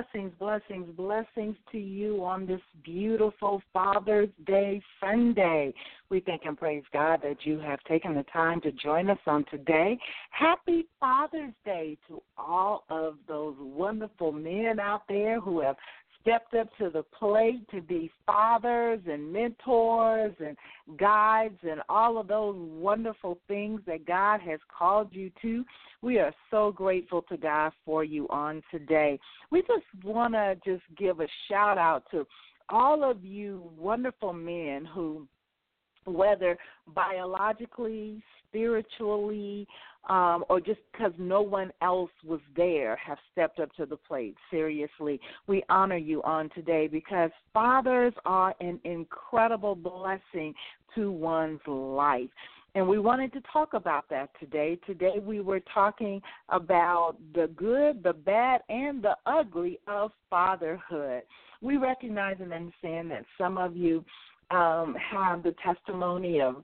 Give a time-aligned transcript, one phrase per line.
[0.00, 5.74] Blessings, blessings, blessings to you on this beautiful Father's Day Sunday.
[6.08, 9.44] We thank and praise God that you have taken the time to join us on
[9.50, 9.98] today.
[10.30, 15.76] Happy Father's Day to all of those wonderful men out there who have
[16.20, 20.56] stepped up to the plate to be fathers and mentors and
[20.98, 25.64] guides and all of those wonderful things that God has called you to.
[26.02, 29.18] We are so grateful to God for you on today.
[29.50, 32.26] We just want to just give a shout out to
[32.68, 35.26] all of you wonderful men who
[36.06, 36.56] whether
[36.94, 39.66] biologically, spiritually,
[40.08, 44.34] um, or just because no one else was there, have stepped up to the plate.
[44.50, 50.54] Seriously, we honor you on today because fathers are an incredible blessing
[50.94, 52.30] to one's life.
[52.74, 54.78] And we wanted to talk about that today.
[54.86, 61.22] Today we were talking about the good, the bad, and the ugly of fatherhood.
[61.60, 64.04] We recognize and understand that some of you
[64.50, 66.62] um, have the testimony of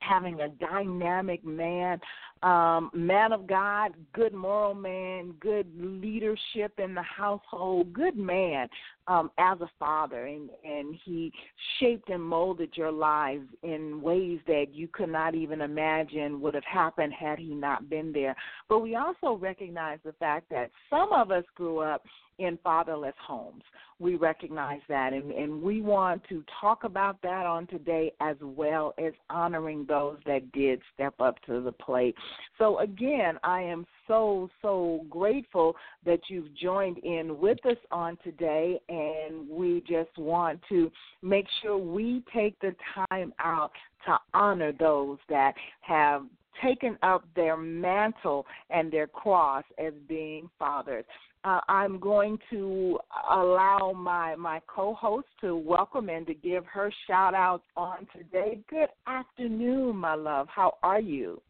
[0.00, 2.00] having a dynamic man,
[2.42, 8.68] um, man of God, good moral man, good leadership in the household, good man
[9.08, 11.32] um, as a father, and and he
[11.80, 16.64] shaped and molded your lives in ways that you could not even imagine would have
[16.64, 18.36] happened had he not been there.
[18.68, 22.04] But we also recognize the fact that some of us grew up
[22.38, 23.62] in fatherless homes.
[23.98, 28.94] We recognize that, and, and we want to talk about that on today as well
[28.96, 32.14] as honoring those that did step up to the plate.
[32.58, 38.80] So, again, I am so, so grateful that you've joined in with us on today,
[38.88, 40.90] and we just want to
[41.22, 42.74] make sure we take the
[43.10, 43.72] time out
[44.06, 46.24] to honor those that have
[46.62, 51.04] taken up their mantle and their cross as being fathers.
[51.44, 52.98] Uh, I'm going to
[53.30, 58.58] allow my my co-host to welcome and to give her shout out on today.
[58.68, 60.48] Good afternoon, my love.
[60.50, 61.40] How are you?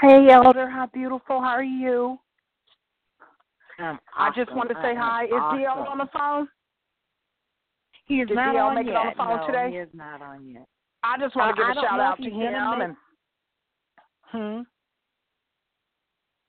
[0.00, 1.40] Hey, Elder, how beautiful.
[1.40, 2.18] How are you?
[3.80, 5.24] Um, I just want to say hi.
[5.24, 5.58] Is awesome.
[5.58, 6.48] DL on the phone?
[8.06, 8.92] He is Did not DL on make yet.
[8.92, 9.70] it on the phone no, today?
[9.70, 10.66] he is not on yet.
[11.02, 12.96] I just want to Uh, I give a shout out to him and
[14.30, 14.60] hmm.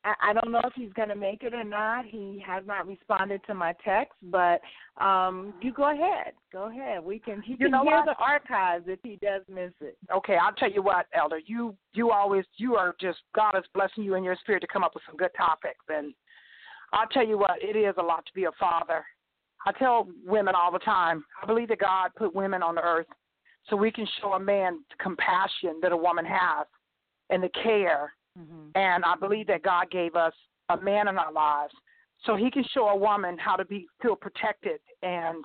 [0.05, 2.05] I, don't know if he's going to make it or not.
[2.05, 4.61] He has not responded to my text, but
[4.97, 6.33] um you go ahead.
[6.53, 7.03] Go ahead.
[7.03, 7.41] We can.
[7.41, 8.05] He You can know hear what?
[8.05, 9.97] the archives if he does miss it.
[10.13, 11.39] Okay, I'll tell you what, Elder.
[11.45, 14.83] You you always you are just God is blessing you in your spirit to come
[14.83, 16.13] up with some good topics, and
[16.93, 19.03] I'll tell you what, it is a lot to be a father.
[19.67, 23.07] I tell women all the time, I believe that God put women on the earth
[23.69, 26.65] so we can show a man the compassion that a woman has
[27.29, 28.69] and the care Mm-hmm.
[28.75, 30.33] And I believe that God gave us
[30.69, 31.73] a man in our lives
[32.25, 35.43] so he can show a woman how to be feel protected and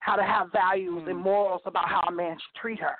[0.00, 1.22] how to have values and Mhm.
[1.22, 2.96] morals about how a man should treat her.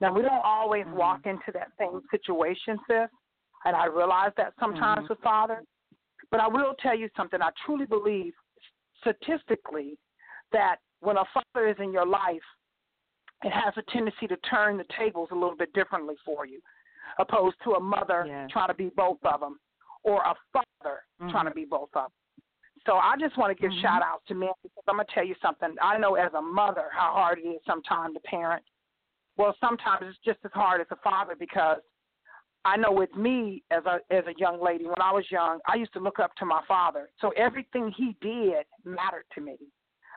[0.00, 0.94] Now we don't always Mhm.
[0.94, 3.10] walk into that same situation, sis,
[3.64, 5.08] and I realize that sometimes Mhm.
[5.10, 5.66] with fathers.
[6.30, 7.40] But I will tell you something.
[7.40, 8.34] I truly believe
[9.00, 9.98] statistically
[10.50, 12.44] that when a father is in your life,
[13.44, 16.60] it has a tendency to turn the tables a little bit differently for you,
[17.18, 18.50] opposed to a mother Yes.
[18.50, 19.58] trying to be both of them,
[20.02, 21.30] or a father Mhm.
[21.30, 22.42] trying to be both of them.
[22.84, 23.80] So I just want to give Mhm.
[23.80, 25.76] shout outs to men because I'm gonna tell you something.
[25.80, 28.64] I know as a mother how hard it is sometimes to parent.
[29.36, 31.82] Well, sometimes it's just as hard as a father because
[32.64, 35.76] I know with me as a as a young lady when I was young, I
[35.76, 37.10] used to look up to my father.
[37.20, 39.56] So everything he did mattered to me.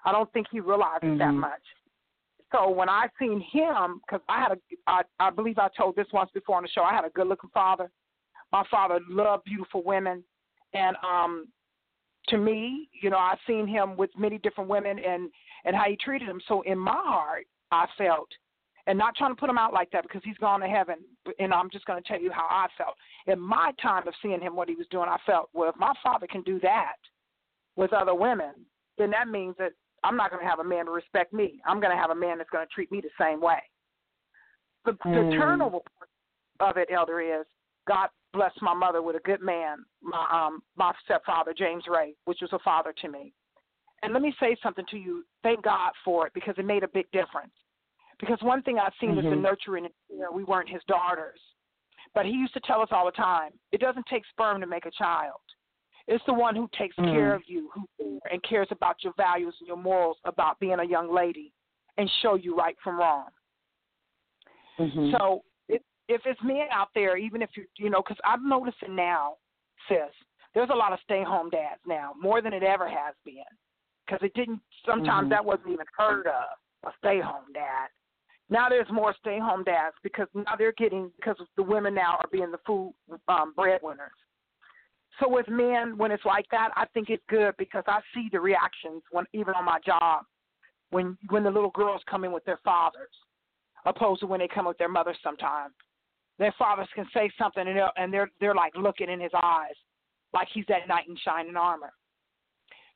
[0.06, 1.39] I don't think he realizes that Mhm.
[1.39, 1.62] much.
[2.51, 4.57] So when I seen him, because I had a,
[4.87, 7.27] I, I believe I told this once before on the show, I had a good
[7.27, 7.89] looking father.
[8.51, 10.23] My father loved beautiful women,
[10.73, 11.47] and um,
[12.29, 15.29] to me, you know, I seen him with many different women and
[15.65, 16.39] and how he treated them.
[16.47, 18.29] So in my heart, I felt,
[18.87, 20.95] and not trying to put him out like that because he's gone to heaven,
[21.37, 22.95] and I'm just going to tell you how I felt.
[23.27, 25.93] In my time of seeing him, what he was doing, I felt, well, if my
[26.01, 26.95] father can do that
[27.75, 28.53] with other women,
[28.97, 29.73] then that means that
[30.03, 31.61] I'm not going to have a man to respect me.
[31.65, 33.59] I'm going to have a man that's going to treat me the same way.
[34.85, 35.37] The, the Mm.
[35.37, 35.79] turnover
[36.59, 37.45] of it, Elder, is
[37.87, 42.39] God blessed my mother with a good man, my um my stepfather James Ray, which
[42.41, 43.33] was a father to me.
[44.03, 45.25] And let me say something to you.
[45.43, 47.51] Thank God for it because it made a big difference.
[48.19, 49.85] Because one thing I've seen is the nurturing.
[49.85, 50.31] and care.
[50.31, 51.39] We weren't his daughters,
[52.13, 54.85] but he used to tell us all the time: it doesn't take sperm to make
[54.85, 55.39] a child.
[56.09, 57.11] It's the one who takes Mm.
[57.13, 57.88] care of you, who
[58.31, 61.53] and cares about your values and your morals about being a young lady,
[61.97, 63.29] and show you right from wrong.
[64.77, 65.11] Mhm.
[65.17, 68.95] So if if it's men out there, even if you you know, because I'm noticing
[68.95, 69.38] now,
[69.88, 70.11] sis,
[70.53, 73.45] there's a lot of stay home dads now, more than it ever has been.
[74.06, 74.61] Because it didn't.
[74.85, 75.29] Sometimes Mhm.
[75.29, 77.89] that wasn't even heard of a stay home dad.
[78.50, 82.27] Now there's more stay home dads because now they're getting because the women now are
[82.31, 82.95] being the food
[83.27, 84.17] um, breadwinners.
[85.19, 88.39] So with men, when it's like that, I think it's good because I see the
[88.39, 90.24] reactions when even on my job
[90.92, 93.10] when when the little girls come in with their fathers,
[93.86, 95.18] opposed to when they come with their mothers.
[95.24, 95.74] Sometimes
[96.38, 99.75] their fathers can say something and they're and they're they're like looking in his eyes,
[100.33, 101.92] like he's that knight in shining armor.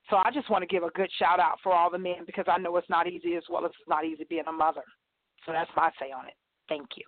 [0.10, 2.46] So I just want to give a good shout out for all the men because
[2.48, 4.84] I know it's not easy as well as it's not easy being a mother.
[5.46, 6.34] So that's my say on it.
[6.68, 7.04] Thank you.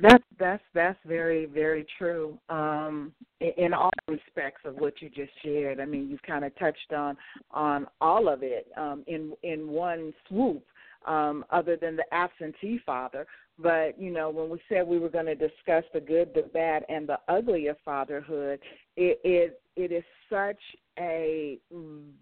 [0.00, 2.36] That's that's that's very very true.
[2.48, 6.56] Um, in, in all respects of what you just shared, I mean, you've kind of
[6.58, 7.16] touched on
[7.52, 10.64] on all of it um, in in one swoop.
[11.06, 13.26] Um, other than the absentee father,
[13.58, 16.86] but you know, when we said we were going to discuss the good, the bad,
[16.88, 18.58] and the ugly of fatherhood,
[18.96, 20.56] it it, it is such
[20.98, 21.58] a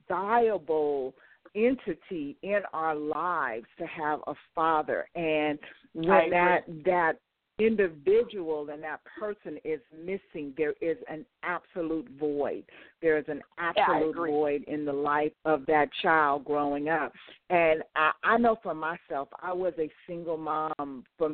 [0.09, 1.15] viable
[1.55, 5.61] entity in our lives to have a father, and
[5.95, 7.13] when that that
[7.59, 12.65] individual and that person is missing, there is an absolute void.
[13.03, 14.31] There is an absolute agree.
[14.31, 17.13] void in the life of that child growing up.
[17.51, 21.33] And I, I know for myself, I was a single mom for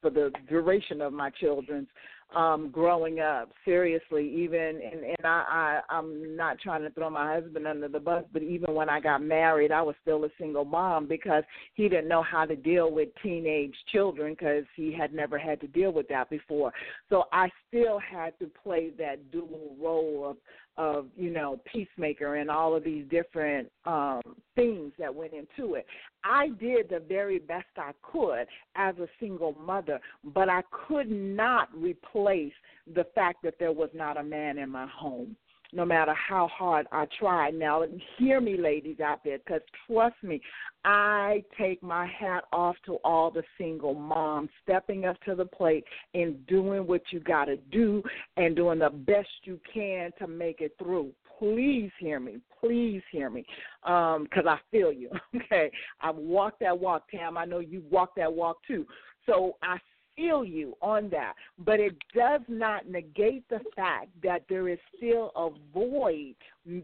[0.00, 1.88] for the duration of my children's
[2.34, 7.34] um growing up seriously even and and I, I i'm not trying to throw my
[7.34, 10.64] husband under the bus but even when i got married i was still a single
[10.64, 11.44] mom because
[11.74, 15.66] he didn't know how to deal with teenage children because he had never had to
[15.68, 16.72] deal with that before
[17.08, 20.36] so i still had to play that dual role of
[20.76, 24.20] of you know peacemaker and all of these different um
[24.56, 25.86] things that went into it.
[26.24, 30.00] I did the very best i could as a single mother
[30.32, 32.52] but i could not replace
[32.94, 35.36] the fact that there was not a man in my home
[35.74, 37.50] no matter how hard I try.
[37.50, 37.84] Now,
[38.18, 40.40] hear me, ladies out there, because trust me,
[40.84, 45.84] I take my hat off to all the single moms stepping up to the plate
[46.14, 48.02] and doing what you got to do
[48.36, 51.10] and doing the best you can to make it through.
[51.38, 52.38] Please hear me.
[52.60, 53.44] Please hear me,
[53.82, 55.10] um, because I feel you.
[55.34, 57.36] Okay, I've walked that walk, Tam.
[57.36, 58.86] I know you walked that walk too.
[59.26, 59.78] So I
[60.16, 65.32] feel you on that, but it does not negate the fact that there is still
[65.36, 66.36] a void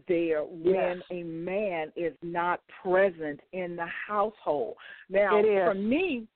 [0.07, 1.03] there when Yes.
[1.11, 4.75] a man is not present in the household.
[5.09, 6.27] Now, for me,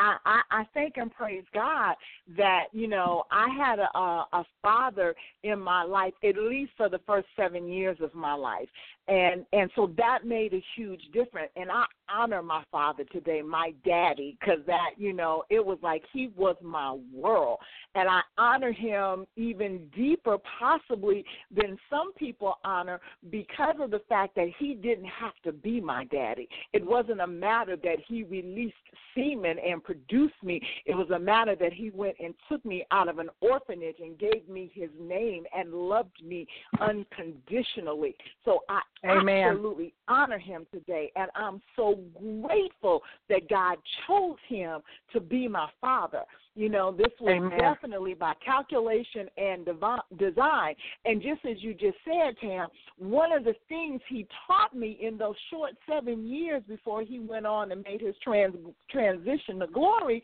[0.00, 1.94] I, I, I thank and praise God
[2.36, 6.88] that you know I had a, a a father in my life at least for
[6.88, 8.68] the first seven years of my life,
[9.08, 11.50] and and so that made a huge difference.
[11.54, 16.02] And I honor my father today, my daddy, because that you know it was like
[16.12, 17.58] he was my world,
[17.94, 21.24] and I honor him even deeper, possibly
[21.54, 23.00] than some people honor,
[23.30, 26.48] because of the fact that he didn't have to be my daddy.
[26.72, 28.74] It wasn't a matter that he released
[29.14, 30.60] semen and produced me.
[30.86, 34.18] It was a matter that he went and took me out of an orphanage and
[34.18, 36.46] gave me his name and loved me
[36.80, 38.14] unconditionally.
[38.44, 39.48] So I Amen.
[39.48, 41.10] absolutely honor him today.
[41.16, 41.99] And I'm so
[42.42, 43.76] grateful that God
[44.06, 44.80] chose him
[45.12, 46.22] to be my father.
[46.54, 47.58] You know, this was Amen.
[47.58, 50.74] definitely by calculation and devi- design.
[51.04, 55.16] And just as you just said, Tam, one of the things he taught me in
[55.16, 58.56] those short seven years before he went on and made his trans-
[58.90, 60.22] transition to glory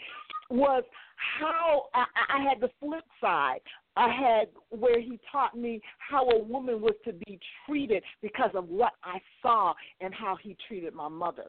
[0.50, 0.83] was
[1.16, 3.61] how I, I had the flip side
[3.97, 8.68] I had where he taught me how a woman was to be treated because of
[8.68, 11.47] what I saw and how he treated my mother.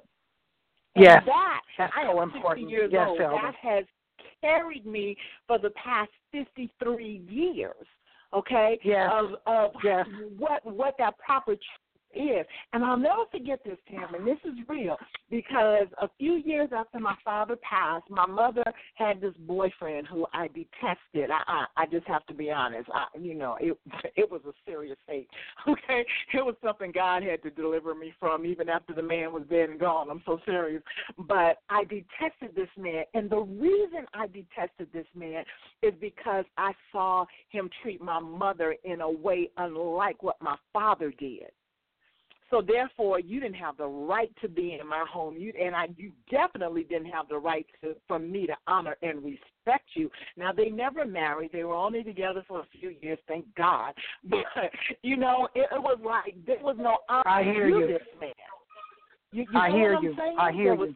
[0.97, 1.23] And Yes,
[1.77, 3.19] that I so am 60 years Yes, old.
[3.19, 3.85] That has
[4.41, 7.85] carried me for the past 53 years.
[8.33, 9.09] Okay, Yes.
[9.13, 10.05] of of Yes.
[10.37, 11.55] what what that proper
[12.17, 14.97] is, and I'll never forget this, and this is real
[15.29, 18.63] because a few years after my father passed, my mother
[18.95, 21.31] had this boyfriend who I detested.
[21.31, 22.89] I I, I just have to be honest.
[22.93, 23.77] I, you know, it
[24.15, 25.29] it was a serious hate.
[25.67, 29.43] Okay, it was something God had to deliver me from, even after the man was
[29.49, 30.09] dead and gone.
[30.09, 30.81] I'm so serious.
[31.17, 35.43] But I detested this man, and the reason I detested this man
[35.83, 41.13] is because I saw him treat my mother in a way unlike what my father
[41.19, 41.51] did.
[42.49, 45.35] So therefore, you didn't have the right to be in my home.
[45.37, 49.23] You and I, you definitely didn't have the right to for me to honor and
[49.23, 50.09] respect you.
[50.37, 53.19] Now they never married; they were only together for a few years.
[53.27, 53.93] Thank God.
[54.29, 57.87] But you know, it, it was like there was no honor I hear to you.
[57.87, 58.31] this man.
[59.31, 60.15] You, you I hear you.
[60.17, 60.35] saying?
[60.39, 60.95] I hear you.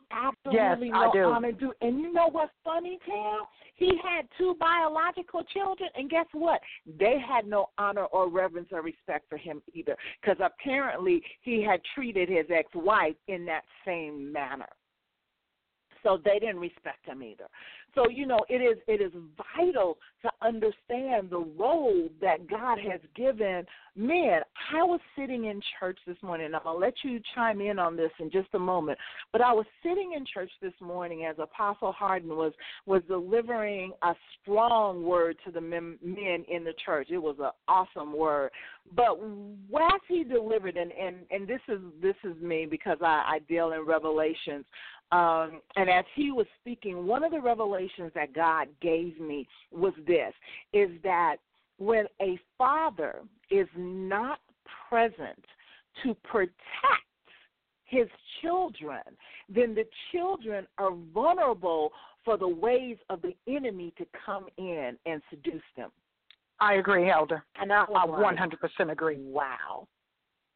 [0.51, 1.23] Yes, I do.
[1.23, 1.73] honor due.
[1.81, 3.41] And you know what's funny, Tam?
[3.75, 6.61] He had two biological children, and guess what?
[6.99, 11.81] They had no honor or reverence or respect for him either, because apparently he had
[11.95, 14.69] treated his ex-wife in that same manner.
[16.03, 17.47] So they didn't respect him either.
[17.95, 19.11] So you know, it is it is
[19.57, 23.65] vital to understand the role that God has given
[23.95, 24.41] men.
[24.73, 26.47] I was sitting in church this morning.
[26.47, 28.97] and I'm gonna let you chime in on this in just a moment.
[29.31, 32.53] But I was sitting in church this morning as Apostle Harden was
[32.85, 37.07] was delivering a strong word to the men, men in the church.
[37.11, 38.51] It was an awesome word.
[38.95, 39.19] But
[39.75, 43.71] as he delivered, and and and this is this is me because I, I deal
[43.73, 44.65] in revelations.
[45.11, 49.93] Um, and as he was speaking, one of the revelations that God gave me was
[50.07, 50.33] this:
[50.73, 51.37] is that
[51.77, 54.39] when a father is not
[54.89, 55.43] present
[56.03, 56.53] to protect
[57.85, 58.07] his
[58.41, 59.01] children,
[59.49, 61.91] then the children are vulnerable
[62.23, 65.91] for the ways of the enemy to come in and seduce them.
[66.59, 67.43] I agree, Elder.
[67.59, 69.17] And I I 100% agree.
[69.19, 69.87] wow.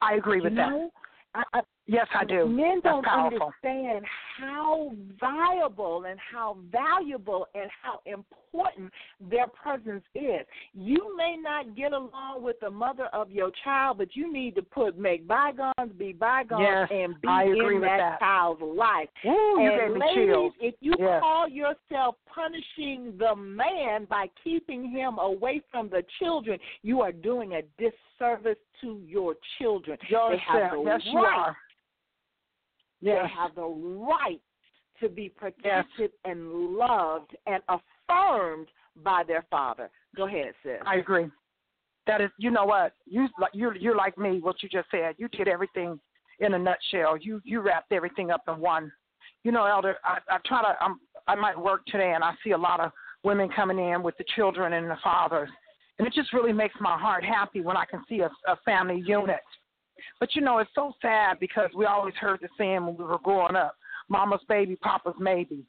[0.02, 0.70] I agree with you that.
[0.70, 0.92] know,
[1.36, 2.48] I, I, Yes, I um, do.
[2.48, 4.06] Men don't understand
[4.40, 10.48] how viable and how valuable and how important their presence is.
[10.74, 14.64] You may not get along with the mother of your child, but you need to
[14.64, 18.20] put make bygones be bygones Yes, and be in that, that.
[18.20, 19.10] child's life.
[19.24, 20.54] You and ladies, chills.
[20.60, 21.22] if you Yes.
[21.22, 27.54] call yourself punishing the man by keeping him away from the children, you are doing
[27.54, 29.98] a disservice to your children.
[30.10, 30.84] they have Yourself.
[30.86, 31.58] the Yes, right are.
[33.02, 33.30] they Yes.
[33.32, 34.42] have the right
[35.00, 38.68] to be protected and loved and affirmed
[38.98, 39.90] by their father.
[40.16, 40.82] Go ahead, sis.
[40.86, 41.30] I agree.
[42.08, 42.94] That is, you know what?
[43.06, 44.40] You you're you're like me.
[44.40, 45.16] What you just said.
[45.18, 46.00] You did everything
[46.40, 47.18] in a nutshell.
[47.18, 48.92] You you wrapped everything up in one.
[49.44, 49.98] You know, Elder.
[50.04, 50.82] I I try to.
[50.82, 52.92] I'm I might work today, and I see a lot of
[53.24, 55.50] women coming in with the children and the fathers,
[55.98, 59.02] and it just really makes my heart happy when I can see a, a family
[59.06, 59.42] unit.
[60.20, 63.20] But you know, it's so sad because we always heard the saying when we were
[63.20, 63.76] growing up:
[64.10, 65.66] "Mama's baby, Papa's maybe."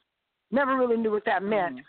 [0.51, 1.75] Never really knew what that meant.
[1.75, 1.85] Mm-hmm.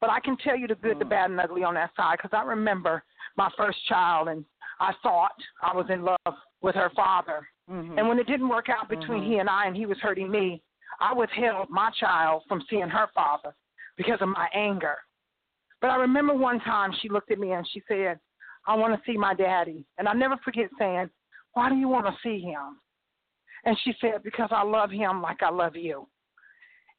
[0.00, 1.10] But I can tell you the good, the mm-hmm.
[1.10, 3.02] bad, and ugly on that side because I remember
[3.36, 4.44] my first child, and
[4.80, 7.48] I thought I was in love with her father.
[7.70, 7.98] Mhm.
[7.98, 9.32] And when it didn't work out between mm-hmm.
[9.32, 10.62] he and I, and he was hurting me,
[11.00, 13.54] I withheld my child from seeing her father
[13.96, 14.96] because of my anger.
[15.80, 18.18] But I remember one time she looked at me and she said,
[18.66, 19.84] I want to see my daddy.
[19.96, 21.08] And I never forget saying,
[21.54, 22.78] Why do you want to see him?
[23.64, 26.08] And she said, Because I love him like I love you.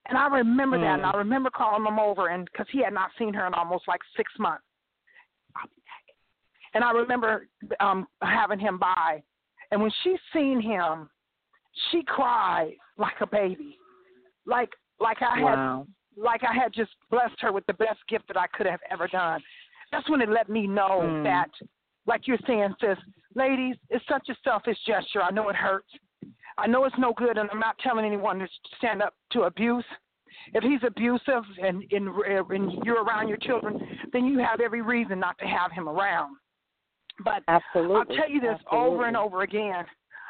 [0.08, 3.12] And I remember that, and I remember calling him over, and because he had not
[3.20, 4.64] seen her in almost like six months.
[5.56, 6.16] I'll be back.
[6.74, 7.48] And I remember
[7.80, 9.22] um having him by,
[9.72, 11.10] and when she seen him,
[11.92, 13.78] she cried like a baby,
[14.48, 14.70] like
[15.00, 15.88] like I had Wow.
[16.22, 19.08] Like I had just blessed her with the best gift that I could have ever
[19.08, 19.42] done.
[19.92, 21.24] That's when it let me know Mm.
[21.24, 21.50] that,
[22.06, 22.98] like you're saying, sis,
[23.36, 25.22] ladies, it's such a selfish gesture.
[25.22, 25.92] I know it hurts.
[26.58, 28.48] I know it's no good, and I'm not telling anyone to
[28.78, 29.86] stand up to abuse.
[30.54, 33.80] If he's abusive and, and, and you're around your children,
[34.12, 36.36] then you have every reason not to have him around.
[37.24, 37.96] But Absolutely.
[37.96, 39.86] I'll tell you this over and over again.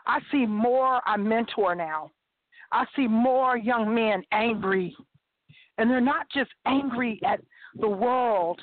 [0.08, 2.12] I see more, I mentor now.
[2.72, 4.96] I see more young men angry.
[5.80, 7.40] And they're not just angry at
[7.76, 8.62] the world,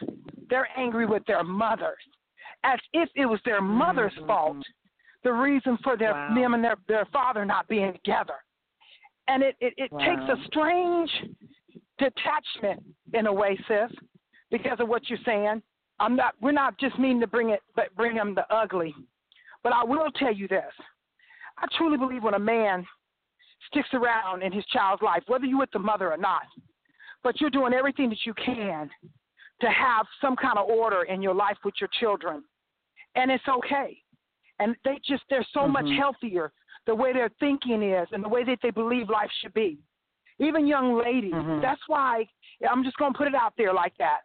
[0.51, 2.03] they're angry with their mothers,
[2.63, 4.27] as if it was their mother's Mhm.
[4.27, 4.67] fault,
[5.23, 6.35] the reason for their Wow.
[6.35, 8.37] them and their, their father not being together.
[9.29, 11.11] And it, it, it takes a strange
[11.99, 13.91] detachment in a way, sis,
[14.51, 15.63] because of what you're saying.
[15.99, 16.35] I'm not.
[16.43, 18.95] We're not just meaning to bring it, but bring him the ugly.
[19.63, 20.73] But I will tell you this:
[21.57, 22.87] I truly believe when a man
[23.69, 26.43] sticks around in his child's life, whether you're with the mother or not,
[27.27, 28.89] but you're doing everything that you can
[29.61, 32.45] to have some kind of order in your life with your children,
[33.17, 33.99] and it's okay.
[34.61, 35.97] And they just they're so much Mhm.
[35.97, 36.53] healthier
[36.85, 39.77] the way their thinking is and the way that they believe life should be.
[40.39, 41.35] Even young ladies.
[41.35, 41.61] Mhm.
[41.61, 42.29] That's why
[42.71, 44.21] I'm just going to put it out there like that.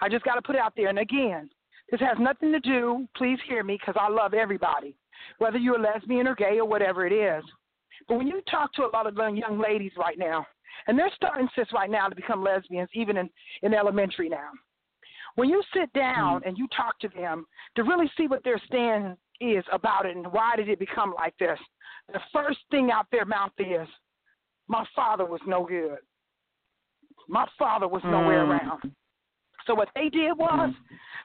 [0.00, 0.88] I just got to put it out there.
[0.88, 1.48] And again,
[1.90, 4.94] this has nothing to do, please hear me, because I love everybody,
[5.38, 7.42] whether you're lesbian or gay or whatever it is.
[8.08, 10.46] But when you talk to a lot of young ladies right now,
[10.86, 13.30] and they're starting sis right now to become lesbians, even in,
[13.62, 14.50] in elementary now.
[15.34, 19.16] When you sit down and you talk to them to really see what their stand
[19.40, 21.58] is about it and why did it become like this,
[22.12, 23.88] the first thing out their mouth is,
[24.68, 25.98] my father was no good.
[27.28, 28.50] My father was nowhere Mm.
[28.50, 28.94] around.
[29.66, 30.74] So what they did was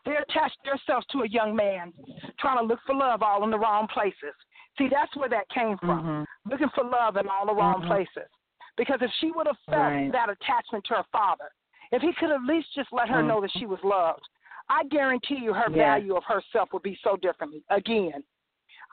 [0.05, 1.91] they attached themselves to a young man,
[2.39, 4.33] trying to look for love all in the wrong places.
[4.77, 6.25] See, that's where that came from, Mhm.
[6.45, 7.87] looking for love in all the wrong Mhm.
[7.87, 8.29] places.
[8.77, 10.11] Because if she would have felt Right.
[10.11, 11.51] that attachment to her father,
[11.91, 13.27] if he could at least just let her Mm.
[13.27, 14.27] know that she was loved,
[14.69, 15.77] I guarantee you her Yes.
[15.77, 17.63] value of herself would be so differently.
[17.69, 18.23] Again,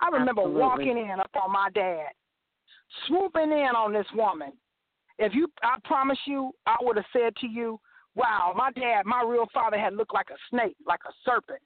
[0.00, 0.62] I remember Absolutely.
[0.62, 2.12] walking in up on my dad,
[3.06, 4.58] swooping in on this woman.
[5.18, 7.80] If you, I promise you, I would have said to you,
[8.14, 11.62] "Wow, my dad, my real father, had looked like a snake, like a serpent.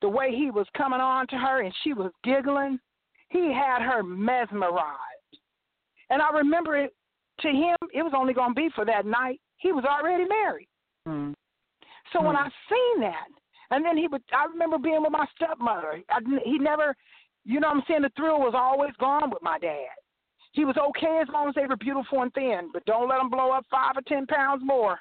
[0.00, 2.80] The way he was coming on to her, and she was giggling,
[3.28, 5.38] he had her mesmerized.
[6.08, 6.94] And I remember it
[7.40, 9.40] to him, it was only going to be for that night.
[9.56, 10.68] He was already married.
[11.06, 11.34] Mm.
[12.12, 12.46] So when Hmm.
[12.46, 13.28] I seen that,
[13.70, 16.02] and then he would, I remember being with my stepmother.
[16.08, 16.96] I, he never,
[17.44, 19.94] you know what I'm saying, the thrill was always gone with my dad.
[20.52, 23.30] He was okay as long as they were beautiful and thin, but don't let them
[23.30, 24.98] blow up five or ten pounds more,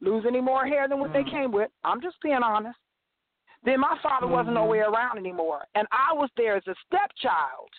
[0.00, 1.30] lose any more hair than what they Mm.
[1.30, 1.70] came with.
[1.82, 2.78] I'm just being honest.
[3.64, 4.60] Then my father wasn't Mhm.
[4.60, 7.70] nowhere around anymore, and I was there as a stepchild,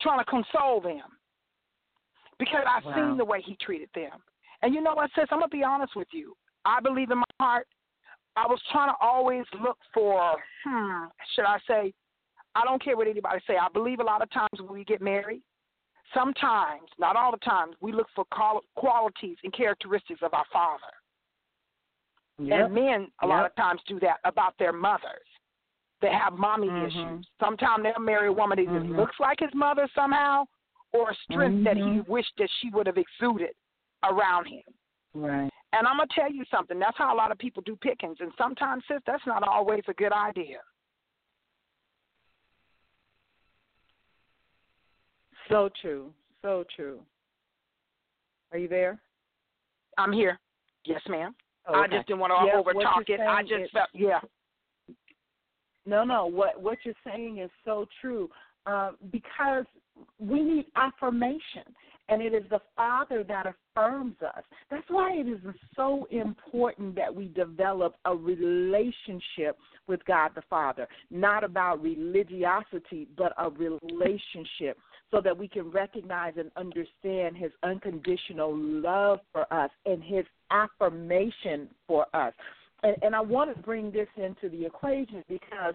[0.00, 1.18] trying to console them
[2.44, 2.94] because I Wow.
[2.96, 4.20] seen the way he treated them.
[4.62, 5.26] And you know what, sis?
[5.30, 6.36] I'm gonna be honest with you.
[6.64, 7.68] I believe in my heart.
[8.34, 11.94] I was trying to always look for, hmm, should I say?
[12.54, 13.56] I don't care what anybody say.
[13.56, 15.42] I believe a lot of times when we get married,
[16.12, 18.24] sometimes, not all the times, we look for
[18.74, 20.92] qualities and characteristics of our father.
[22.38, 22.64] Yep.
[22.64, 25.28] And men, a lot of times, do that about their mothers.
[26.00, 26.86] They have mommy Mhm.
[26.88, 27.28] issues.
[27.38, 28.96] Sometimes they'll marry a woman that Mhm.
[28.96, 30.46] looks like his mother somehow,
[30.92, 32.08] or a strength that he Mhm.
[32.08, 33.54] wished that she would have exuded
[34.02, 34.62] around him.
[35.14, 35.50] Right.
[35.72, 36.78] And I'm gonna tell you something.
[36.78, 39.94] That's how a lot of people do pickings, and sometimes, sis, that's not always a
[39.94, 40.62] good idea.
[45.48, 46.12] So true.
[46.42, 47.04] So true.
[48.52, 49.00] Are you there?
[49.98, 50.38] I'm here.
[50.84, 51.34] Yes, ma'am.
[51.66, 53.20] I just didn't want to Yeah, over talk it.
[53.20, 54.20] I just is- felt, yeah.
[55.84, 56.26] No, no.
[56.26, 58.30] What what you're saying is so true.
[58.66, 59.64] Um, because
[60.18, 61.64] we need affirmation,
[62.08, 64.42] and it is the Father that affirms us.
[64.70, 65.40] That's why it is
[65.76, 70.86] so important that we develop a relationship with God the Father.
[71.10, 74.78] Not about religiosity, but a relationship,
[75.10, 81.68] so that we can recognize and understand His unconditional love for us and His affirmation
[81.86, 82.34] for us
[82.82, 85.74] and, and I want to bring this into the equation because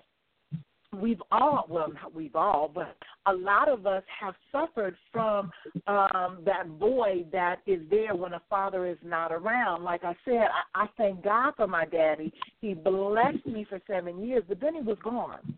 [0.96, 2.96] we've all, well, not we've all, but
[3.26, 5.52] a lot of us have suffered from
[5.88, 9.84] um, that void that is there when a father is not around.
[9.84, 12.34] Like I said, I, I thank God for my daddy.
[12.62, 15.58] He blessed me for seven years, but then he was gone.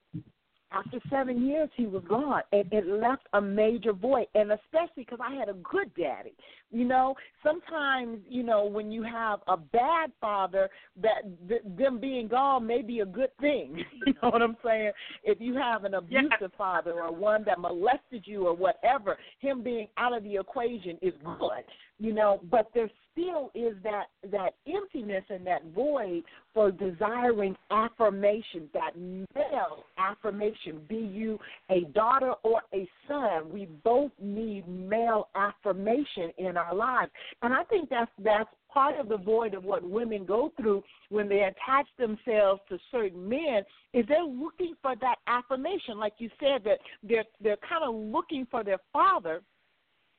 [0.71, 4.27] After seven years, he was gone, and it left a major void.
[4.35, 6.33] And especially because I had a good daddy,
[6.71, 7.15] you know.
[7.43, 10.69] Sometimes, you know, when you have a bad father,
[11.01, 13.83] that th- them being gone may be a good thing.
[14.05, 14.91] You know what I'm saying?
[15.23, 19.87] If you have an abusive father or one that molested you or whatever, him being
[19.97, 21.63] out of the equation is good,
[21.99, 22.39] you know.
[22.49, 29.83] But there still is that that emptiness and that void for desiring affirmation, that male
[29.97, 30.58] affirmation.
[30.87, 37.11] Be you a daughter or a son, we both need male affirmation in our lives,
[37.41, 41.27] and I think that's that's part of the void of what women go through when
[41.27, 46.63] they attach themselves to certain men is they're looking for that affirmation like you said
[46.63, 49.41] that they're they're kind of looking for their father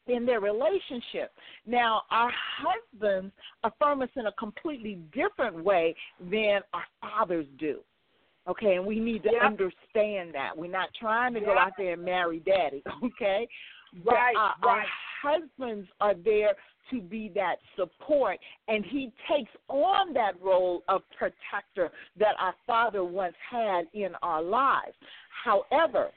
[0.06, 1.32] in their relationship.
[1.66, 7.80] Now, our husbands affirm us in a completely different way than our fathers do.
[8.48, 9.42] Okay, and we need to Yep.
[9.42, 10.56] understand that.
[10.56, 13.46] We're not trying to go out there and marry daddy, okay?
[14.04, 14.86] that Right, our, right.
[15.22, 16.54] our husbands are there
[16.90, 23.04] to be that support, and he takes on that role of protector that our father
[23.04, 24.96] once had in our lives.
[25.44, 26.10] However,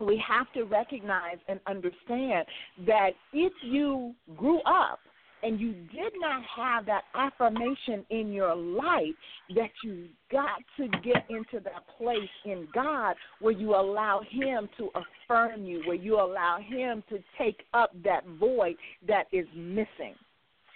[0.00, 2.46] we have to recognize and understand
[2.86, 5.00] that if you grew up
[5.44, 9.14] and you did not have that affirmation in your life,
[9.54, 14.88] that you got to get into that place in God where you allow Him to
[14.94, 18.76] affirm you, where you allow Him to take up that void
[19.06, 20.14] that is missing.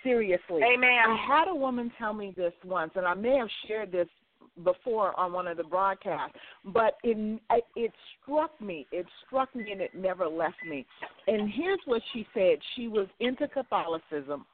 [0.04, 0.62] Seriously.
[0.62, 1.00] Amen.
[1.09, 4.07] I had a woman tell me this once, and I may have shared this
[4.64, 7.40] before on one of the broadcasts, but it
[7.76, 8.87] it struck me.
[8.92, 10.87] It struck me, and it never left me.
[11.26, 14.46] And here's what she said: She was into Catholicism,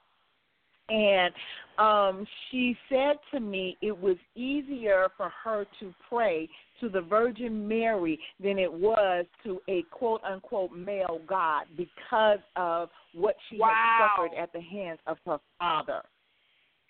[0.88, 1.33] and
[1.79, 6.49] um, she said to me it was easier for her to pray
[6.81, 12.90] to the Virgin Mary than it was to a quote unquote male God because of
[13.14, 13.73] what she Wow.
[13.75, 16.03] had suffered at the hands of her father.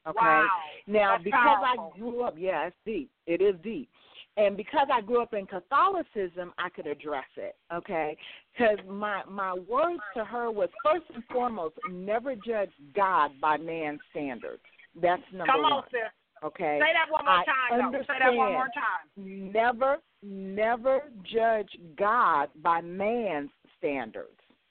[0.06, 0.18] Okay.
[0.20, 0.48] Wow.
[0.86, 1.92] Now, That's because powerful.
[1.94, 3.10] I grew up, yeah, it's deep.
[3.26, 3.88] It is deep.
[4.36, 8.16] And because I grew up in Catholicism, I could address it, okay?
[8.52, 14.00] Because my my words to her was first and foremost, never judge God by man's
[14.10, 14.62] standards.
[15.00, 15.72] That's number Come one.
[15.72, 16.00] on, sis.
[16.44, 16.78] Okay.
[16.82, 17.98] Say that one more I time, though.
[18.00, 19.52] Say that one more time.
[19.52, 21.00] Never, never
[21.32, 24.28] judge God by man's standards.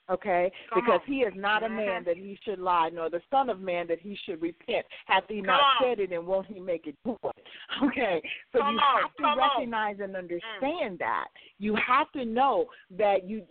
[0.10, 0.52] Okay?
[0.70, 1.14] Come because on.
[1.14, 2.06] he is not a man Mhm.
[2.06, 4.86] that he should lie, nor the son of man that he should repent.
[5.06, 5.84] Hath he not on.
[5.84, 7.18] said it, and won't he make it good?
[7.84, 8.22] Okay.
[8.52, 11.28] So Come you on, have to come recognize and understand that.
[11.58, 13.46] You have to know that you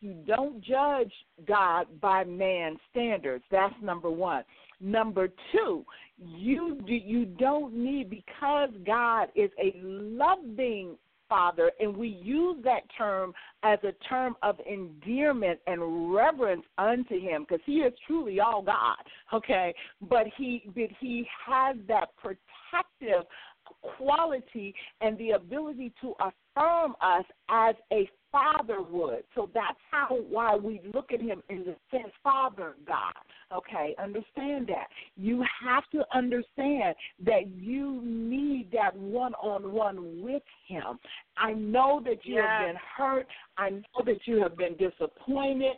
[0.00, 1.12] you don't judge
[1.44, 3.44] God by man's standards.
[3.50, 4.44] That's number one.
[4.80, 5.84] Number two,
[6.18, 10.96] you do, you don't need because God is a loving
[11.28, 17.44] Father, and we use that term as a term of endearment and reverence unto Him,
[17.48, 18.96] because He is truly all God.
[19.32, 19.74] Okay,
[20.08, 23.26] but He but He has that protective
[23.96, 29.24] quality and the ability to affirm us as a father would.
[29.34, 33.14] So that's how why we look at him in the sense Father God.
[33.54, 34.88] Okay, understand that.
[35.16, 40.98] You have to understand that you need that one on one with him.
[41.38, 43.26] I know that you have been hurt.
[43.56, 45.76] I know that you have been disappointed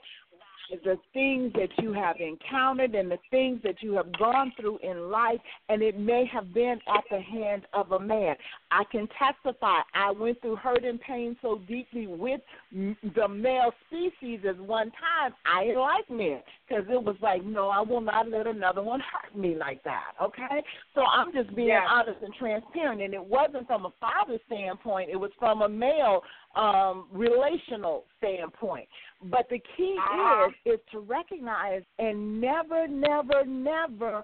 [0.84, 5.10] the things that you have encountered and the things that you have gone through in
[5.10, 8.36] life, and it may have been at the hand of a man.
[8.70, 9.78] I can testify.
[9.94, 12.40] I went through hurt and pain so deeply with
[12.72, 15.34] the male species at one time.
[15.44, 19.00] I didn't like men because it was like, no, I will not let another one
[19.00, 20.12] hurt me like that.
[20.22, 20.62] Okay,
[20.94, 21.86] so I'm just being Yes.
[21.90, 25.10] honest and transparent, and it wasn't from a father's standpoint.
[25.10, 26.22] It was from a male
[26.54, 28.88] um, relational standpoint.
[29.24, 30.48] But the key Uh-huh.
[30.64, 34.22] is is to recognize and never, never, never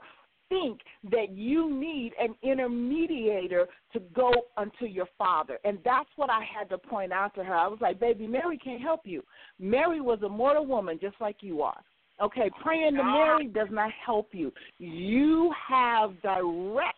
[0.49, 0.81] think
[1.11, 5.59] that you need an intermediator to go unto your father.
[5.65, 7.55] And that's what I had to point out to her.
[7.55, 9.23] I was like, baby, Mary can't help you.
[9.59, 11.83] Mary was a mortal woman just like you are.
[12.23, 13.13] Okay, praying to Ah.
[13.13, 14.53] Mary does not help you.
[14.79, 16.97] You have direct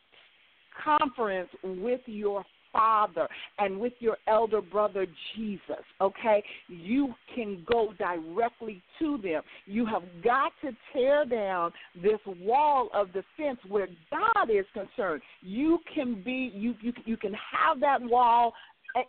[0.85, 2.45] conference with your
[2.79, 6.43] father and with your elder brother Jesus, okay?
[6.69, 9.43] You can go directly to them.
[9.67, 15.23] You have got to tear down this wall of defense where God is concerned.
[15.43, 18.53] You can be you you you can have that wall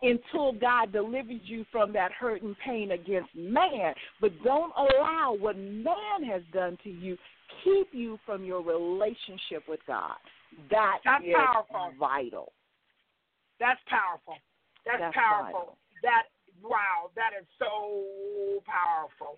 [0.02, 5.58] until God delivers you from that hurt and pain against man, but don't allow what
[5.58, 7.18] man has done to you
[7.64, 10.16] keep you from your relationship with God.
[10.70, 11.94] That That's is powerful.
[12.00, 12.52] vital.
[13.60, 14.40] That's powerful.
[14.88, 15.76] That's, That's powerful.
[16.02, 16.32] That
[16.64, 19.38] wow, that is so powerful.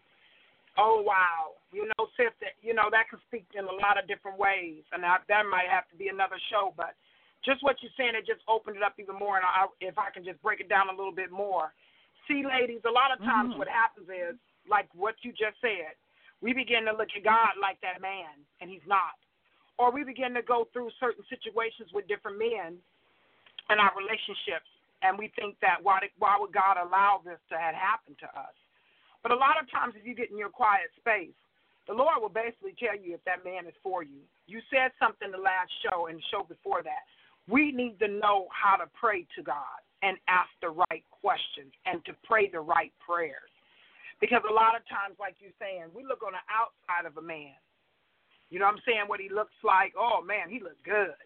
[0.77, 4.07] Oh wow, you know, sis, that you know that could speak in a lot of
[4.07, 6.71] different ways, and I, that might have to be another show.
[6.77, 6.95] But
[7.43, 9.35] just what you're saying, it just opened it up even more.
[9.35, 11.73] And I, if I can just break it down a little bit more,
[12.29, 13.57] see, ladies, a lot of times Mhm.
[13.57, 14.37] what happens is
[14.69, 15.97] like what you just said.
[16.39, 19.17] We begin to look at God like that man, and he's not.
[19.77, 22.81] Or we begin to go through certain situations with different men
[23.69, 24.67] in our relationships,
[25.01, 28.29] and we think that why did, why would God allow this to have happened to
[28.33, 28.55] us?
[29.21, 31.35] But a lot of times, if you get in your quiet space,
[31.87, 34.21] the Lord will basically tell you if that man is for you.
[34.45, 37.05] You said something the last show and the show before that.
[37.49, 42.05] We need to know how to pray to God and ask the right questions and
[42.05, 43.49] to pray the right prayers.
[44.21, 47.25] Because a lot of times, like you're saying, we look on the outside of a
[47.25, 47.57] man.
[48.53, 49.09] You know what I'm saying?
[49.09, 49.93] What he looks like.
[49.97, 51.17] Oh, man, he looks good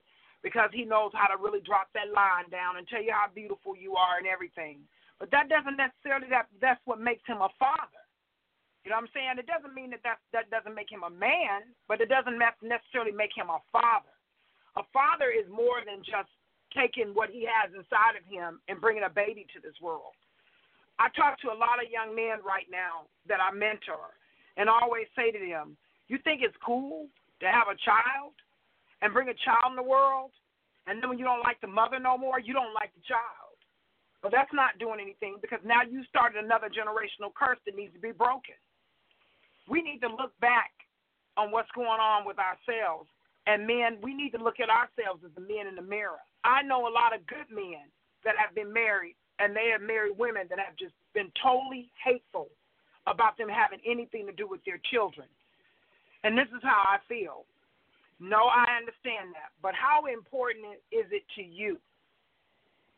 [0.44, 3.76] because he knows how to really drop that line down and tell you how beautiful
[3.76, 4.80] you are and everything.
[5.20, 8.04] But that doesn't necessarily that that's what makes him a father.
[8.84, 9.42] You know what I'm saying?
[9.42, 13.16] It doesn't mean that that, that doesn't make him a man, but it doesn't necessarily
[13.16, 14.14] make him a father.
[14.78, 16.30] A father is more than just
[16.76, 20.14] taking what he has inside of him and bringing a baby to this world.
[21.00, 24.16] I talk to a lot of young men right now that I mentor
[24.56, 25.76] and always say to them,
[26.08, 27.08] You think it's cool
[27.42, 28.38] to have a child
[29.06, 30.34] and bring a child in the world?
[30.90, 33.54] And then when you don't like the mother no more, you don't like the child.
[34.26, 38.02] But that's not doing anything because now you started another generational curse that needs to
[38.02, 38.58] be broken.
[39.70, 40.74] We need to look back
[41.38, 43.06] on what's going on with ourselves.
[43.46, 46.18] And men, we need to look at ourselves as the men in the mirror.
[46.42, 47.86] I know a lot of good men
[48.26, 52.50] that have been married and they have married women that have just been totally hateful
[53.06, 55.30] about them having anything to do with their children.
[56.26, 57.46] And this is how I feel.
[58.20, 59.52] No, I understand that.
[59.62, 61.78] But how important is it to you?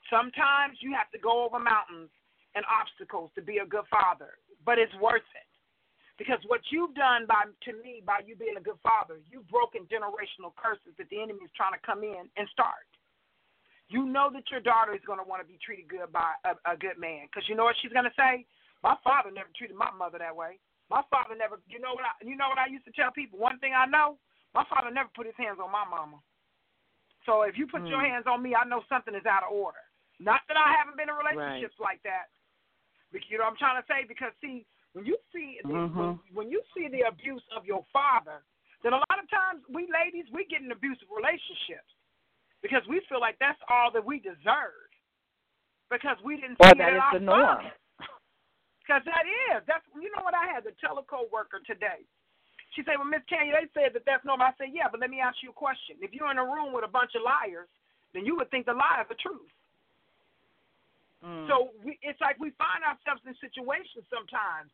[0.09, 2.13] Sometimes you have to go over mountains
[2.55, 5.49] and obstacles to be a good father, but it's worth it.
[6.17, 9.85] Because what you've done by to me by you being a good father, you've broken
[9.85, 12.89] generational curses that the enemy is trying to come in and start.
[13.89, 16.57] You know that your daughter is going to want to be treated good by a,
[16.65, 18.49] a good man, because you know what she's going to say.
[18.81, 20.59] My father never treated my mother that way.
[20.89, 21.61] My father never.
[21.69, 22.03] You know what?
[22.03, 23.37] I, you know what I used to tell people.
[23.37, 24.17] One thing I know,
[24.57, 26.17] my father never put his hands on my mama.
[27.29, 27.93] So if you put Mm.
[27.93, 29.77] your hands on me, I know something is out of order.
[30.17, 32.33] Not that I haven't been in relationships like that.
[33.11, 34.03] But you know what I'm trying to say?
[34.09, 35.95] Because see, when you see the, Mhm.
[35.95, 38.43] when, when you see the abuse of your father,
[38.81, 41.93] then a lot of times we ladies we get in abusive relationships
[42.61, 44.89] because we feel like that's all that we deserve
[45.89, 47.71] because we didn't Or see that it our the norm.
[48.79, 49.65] Because that is.
[49.67, 52.07] That's you know what I had to tell a coworker today.
[52.75, 54.47] She said, Well, Miss Kenya, they said that that's normal.
[54.47, 55.97] I said, Yeah, but let me ask you a question.
[56.01, 57.69] If you're in a room with a bunch of liars,
[58.13, 59.51] then you would think the lie is the truth.
[61.25, 61.49] Mm.
[61.49, 64.69] So we, it's like we find ourselves in situations sometimes.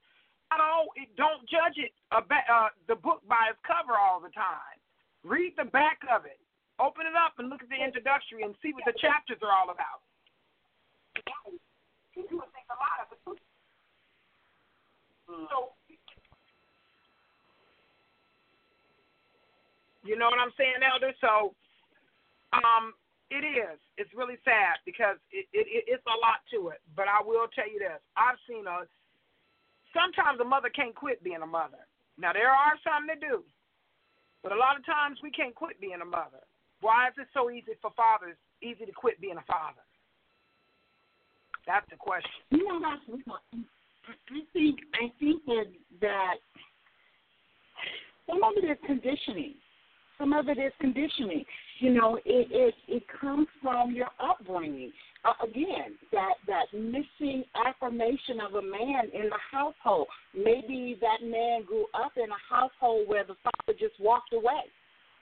[0.51, 4.29] Not all, it, don't judge it about, uh, the book by its cover all the
[4.35, 4.77] time.
[5.23, 6.37] Read the back of it.
[6.77, 9.71] Open it up and look at the introductory and see what the chapters are all
[9.73, 10.03] about.
[12.13, 13.41] You would think a lot of it.
[15.49, 15.73] So,
[20.03, 21.15] you know what I'm saying, Elder?
[21.19, 21.55] So,
[22.53, 22.93] um,
[23.31, 23.79] it is.
[23.97, 26.81] It's really sad because it, it, it it's a lot to it.
[26.95, 28.85] But I will tell you this: I've seen a.
[29.95, 31.81] Sometimes a mother can't quit being a mother.
[32.17, 33.43] Now there are some that do,
[34.41, 36.43] but a lot of times we can't quit being a mother.
[36.81, 38.35] Why is it so easy for fathers?
[38.61, 39.81] Easy to quit being a father.
[41.65, 42.43] That's the question.
[42.51, 43.01] You know, that's
[44.07, 45.67] I think I think that
[46.01, 46.35] that
[48.27, 49.55] some of it is conditioning.
[50.23, 51.43] Some of it is conditioning.
[51.79, 54.93] You know, it it it comes from your upbringing.
[55.25, 60.07] Uh, again, that that missing affirmation of a man in the household.
[60.33, 64.63] Maybe that man grew up in a household where the father just walked away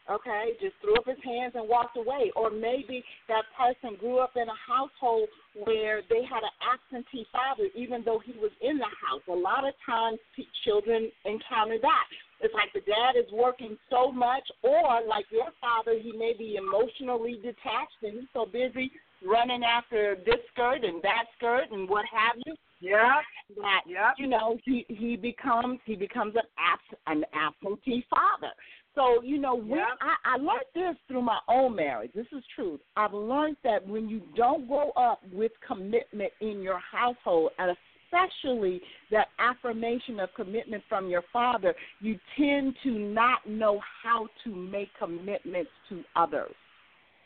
[0.09, 2.31] okay, just threw up his hands and walked away.
[2.35, 5.29] Or maybe that person grew up in a household
[5.65, 9.21] where they had an absentee father, even though he was in the house.
[9.29, 10.17] A lot of times,
[10.65, 12.07] children encounter that.
[12.41, 16.55] It's like the dad is working so much, or like your father, he may be
[16.55, 18.91] emotionally detached and he's so busy
[19.25, 23.21] running after this skirt and that skirt and what have you Yeah.
[23.61, 24.13] that Yep.
[24.17, 28.51] you know he he becomes he becomes an abs an absentee father.
[28.95, 29.97] So you know when Yep.
[30.01, 32.11] I, I learned this through my own marriage.
[32.15, 32.81] This is truth.
[32.97, 37.69] I've learned that when you don't grow up with commitment in your household, and
[38.11, 44.55] especially that affirmation of commitment from your father, you tend to not know how to
[44.55, 46.53] make commitments to others.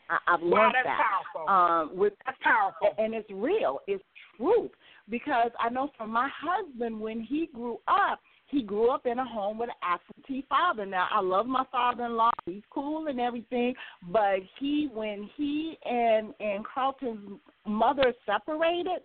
[0.08, 0.98] I, I've Wow, learned that
[1.34, 1.48] powerful.
[1.52, 2.94] um, with That's powerful.
[2.98, 3.80] and it's real.
[3.86, 4.04] It's
[4.36, 4.70] truth.
[5.08, 9.24] Because I know from my husband, when he grew up, he grew up in a
[9.24, 10.86] home with an absentee father.
[10.86, 13.74] Now I love my father-in-law; he's cool and everything.
[14.12, 19.02] But he, when he and and Carlton's mother separated,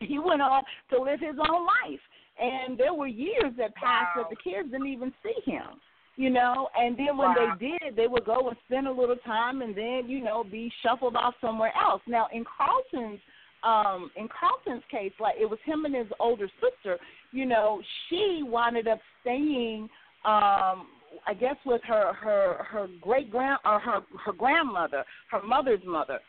[0.00, 2.00] he went on to live his own life.
[2.40, 4.22] And there were years that passed Wow.
[4.22, 5.80] that the kids didn't even see him.
[6.16, 7.56] You know, and then when Wow.
[7.58, 10.70] they did, they would go and spend a little time, and then you know be
[10.82, 12.02] shuffled off somewhere else.
[12.06, 13.20] Now in Carlton's
[13.62, 16.98] um in Carlton's case, like it was him and his older sister,
[17.32, 19.88] you know, she wounded up staying
[20.24, 20.88] um
[21.26, 26.20] I guess with her her her great grand or her her grandmother, her mother's mother.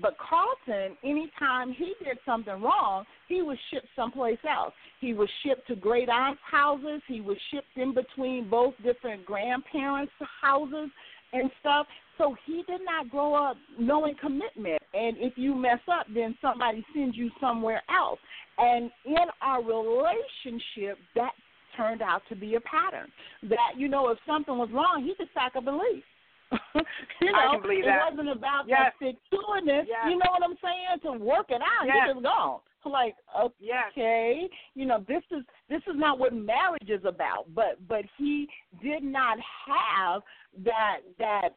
[0.00, 4.72] But Carlton, anytime he did something wrong, he was shipped someplace else.
[5.00, 7.02] He was shipped to great aunts' houses.
[7.06, 10.90] He was shipped in between both different grandparents' houses
[11.32, 11.86] and stuff.
[12.18, 14.80] So he did not grow up knowing commitment.
[14.94, 18.18] And if you mess up, then somebody sends you somewhere else.
[18.58, 21.32] And in our relationship, that
[21.76, 23.08] turned out to be a pattern.
[23.42, 26.02] That you know, if something was wrong, he could sack and leave.
[27.20, 28.10] you know, I can believe it that.
[28.10, 28.78] wasn't about Yes.
[28.80, 29.84] that stick-to-itiveness.
[29.88, 30.06] Yes.
[30.08, 31.00] You know what I'm saying?
[31.02, 31.96] To work it out, Yes.
[32.08, 32.60] he just gone.
[32.84, 33.16] Like,
[33.58, 33.86] Yes.
[33.92, 37.52] okay, you know, this is this is not what marriage is about.
[37.52, 38.48] But but he
[38.80, 40.22] did not have
[40.64, 41.48] that that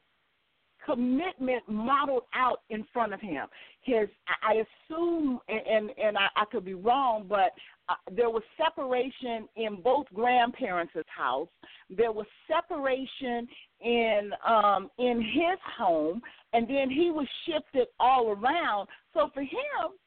[0.86, 3.48] commitment modeled out in front of him.
[3.82, 7.52] His, I I assume, and and, and I, I could be wrong, but
[7.90, 11.48] uh, there was separation in both grandparents' house.
[11.90, 13.48] There was separation
[13.82, 16.22] in um in his home,
[16.54, 18.88] and then he was shifted all around.
[19.14, 19.98] So for him,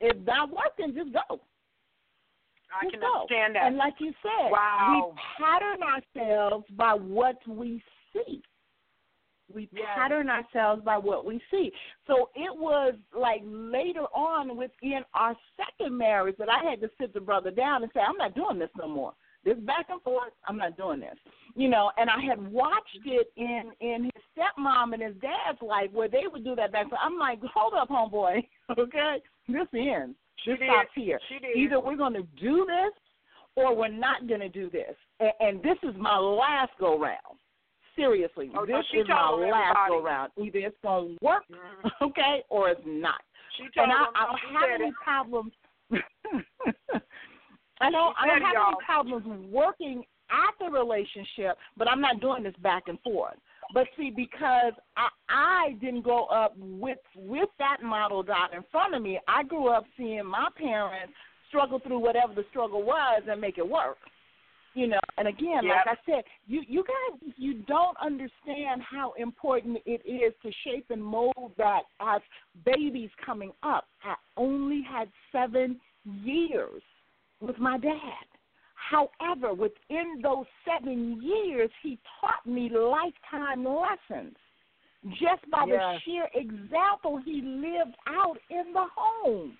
[0.00, 1.40] if not working, just go.
[2.70, 3.20] I Just can go.
[3.22, 3.64] understand that.
[3.66, 5.12] And like you said, Wow.
[5.14, 8.42] we pattern ourselves by what we see.
[9.54, 9.86] We Yes.
[9.94, 11.72] pattern ourselves by what we see.
[12.06, 17.14] So it was like later on within our second marriage that I had to sit
[17.14, 19.14] the brother down and say, I'm not doing this no more.
[19.44, 21.16] This back and forth, I'm not doing this.
[21.54, 25.90] You know, and I had watched it in in his stepmom and his dad's life
[25.92, 26.82] where they would do that back.
[26.82, 27.00] and forth.
[27.02, 28.46] I'm like, hold up, homeboy,
[28.78, 30.16] okay, this ends.
[30.44, 30.68] She This did.
[30.68, 31.20] stops here.
[31.28, 31.56] She did.
[31.56, 32.92] Either we're going to do this
[33.56, 34.94] or we're not going to do this.
[35.20, 37.38] And, and this is my last go round.
[37.98, 40.30] Seriously, Oh, this is my last go round.
[40.38, 41.90] Either it's going to work, Mhm.
[42.02, 43.20] okay, or it's not.
[43.56, 44.06] She told And I.
[44.14, 44.94] I don't have any it.
[45.02, 45.52] problems.
[47.80, 48.14] I don't.
[48.20, 48.76] I don't have any y'all.
[48.84, 53.36] problems working at the relationship, but I'm not doing this back and forth.
[53.74, 58.94] But see, because I, I didn't grow up with with that model dot in front
[58.94, 61.12] of me, I grew up seeing my parents
[61.48, 63.96] struggle through whatever the struggle was and make it work.
[64.78, 65.74] You know, and again, Yep.
[65.86, 70.86] like I said, you you guys you don't understand how important it is to shape
[70.90, 72.20] and mold that as
[72.64, 73.88] babies coming up.
[74.04, 76.80] I only had seven years
[77.40, 78.26] with my dad.
[78.76, 84.36] However, within those seven years, he taught me lifetime lessons
[85.18, 89.58] just by the sheer example he lived out in the home.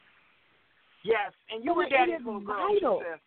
[1.04, 2.68] Yes, and you So were daddy's little girl.
[2.70, 3.02] vital.
[3.04, 3.18] Said.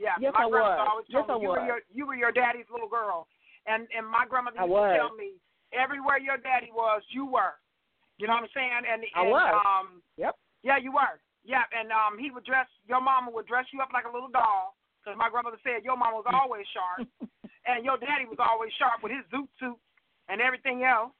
[0.00, 0.88] Yeah, Yes, my I grandmother was.
[0.88, 3.28] always Yes, told me I you were your you were your daddy's little girl,
[3.68, 5.36] and and my grandmother used to tell me
[5.76, 7.60] everywhere your daddy was, you were.
[8.16, 8.84] You know what I'm saying?
[8.88, 9.52] And I was.
[9.52, 10.34] Um, Yep.
[10.64, 11.20] Yeah, you were.
[11.44, 14.28] Yeah, and um, he would dress your mama would dress you up like a little
[14.28, 17.08] doll, because my grandmother said your mama was always sharp,
[17.64, 19.80] and your daddy was always sharp with his zoot suit
[20.28, 21.12] and everything else,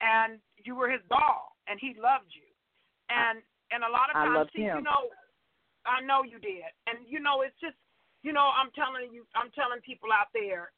[0.00, 2.48] and you were his doll, and he loved you,
[3.08, 3.40] and
[3.72, 5.08] and a lot of I times, loved see, you know,
[5.88, 7.80] I know you did, and you know, it's just,
[8.22, 10.70] you know, I'm telling you, I'm telling people out there,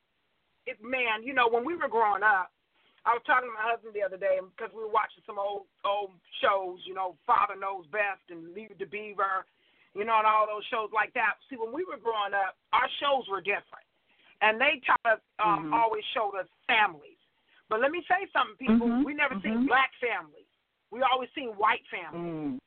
[0.66, 2.50] it man, you know, when we were growing up,
[3.04, 5.68] I was talking to my husband the other day because we were watching some old
[5.84, 9.44] old shows, you know, Father Knows Best and Leave to Beaver,
[9.92, 11.36] you know, and all those shows like that.
[11.52, 13.84] See, when we were growing up, our shows were different,
[14.40, 15.76] and they taught us, um, Mhm.
[15.76, 17.20] always showed us families.
[17.68, 18.88] But let me say something, people.
[18.88, 19.66] Mhm, We never seen mhm.
[19.68, 20.48] black families.
[20.90, 22.56] We always seen white families.
[22.56, 22.60] Mm.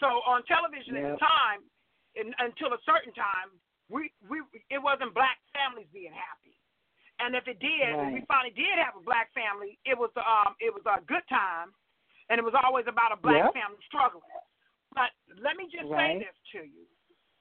[0.00, 1.64] So on television at the time,
[2.14, 3.50] in, until a certain time,
[3.88, 6.56] we we it wasn't black families being happy.
[7.18, 10.54] And if it did, if we finally did have a black family, it was um
[10.60, 11.74] it was a good time,
[12.30, 13.58] and it was always about a black Yep.
[13.58, 14.30] family struggling.
[14.94, 15.10] But
[15.42, 16.86] let me just say this to you: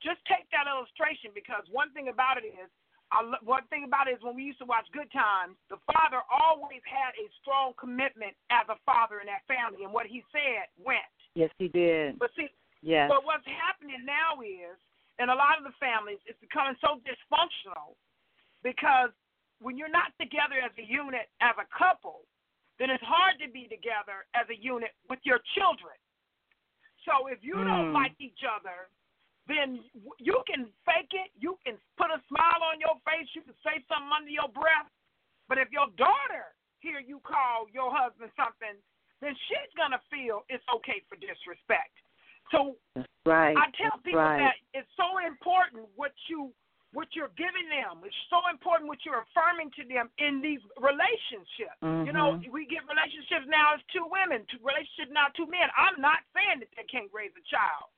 [0.02, 2.68] just take that illustration because one thing about it is,
[3.14, 6.26] I, one thing about it is when we used to watch Good Times, the father
[6.28, 10.74] always had a strong commitment as a father in that family, and what he said
[10.82, 11.06] went.
[11.38, 12.18] Yes, he did.
[12.18, 12.50] But see,
[12.82, 13.10] Yes.
[13.14, 14.78] but what's happening now is,
[15.20, 17.98] in a lot of the families, it's becoming so dysfunctional
[18.64, 19.10] because
[19.60, 22.26] when you're not together as a unit, as a couple,
[22.78, 25.98] then it's hard to be together as a unit with your children.
[27.06, 27.94] So if you don't Mm.
[27.94, 28.90] like each other,
[29.48, 29.84] then
[30.20, 31.32] you can fake it.
[31.40, 33.34] You can put a smile on your face.
[33.34, 34.92] You can say something under your breath.
[35.48, 38.76] But if your daughter hear you call your husband something,
[39.22, 41.98] then she's gonna feel it's okay for disrespect.
[42.52, 43.56] So That's right.
[43.58, 44.40] I tell That's people right.
[44.40, 46.54] that it's so important what you
[46.96, 48.00] what you're giving them.
[48.08, 51.78] It's so important what you're affirming to them in these relationships.
[51.84, 52.48] You know, Mhm.
[52.50, 55.70] we get relationships now as two women, two relationships now two men.
[55.76, 57.92] I'm not saying that they can't raise a child,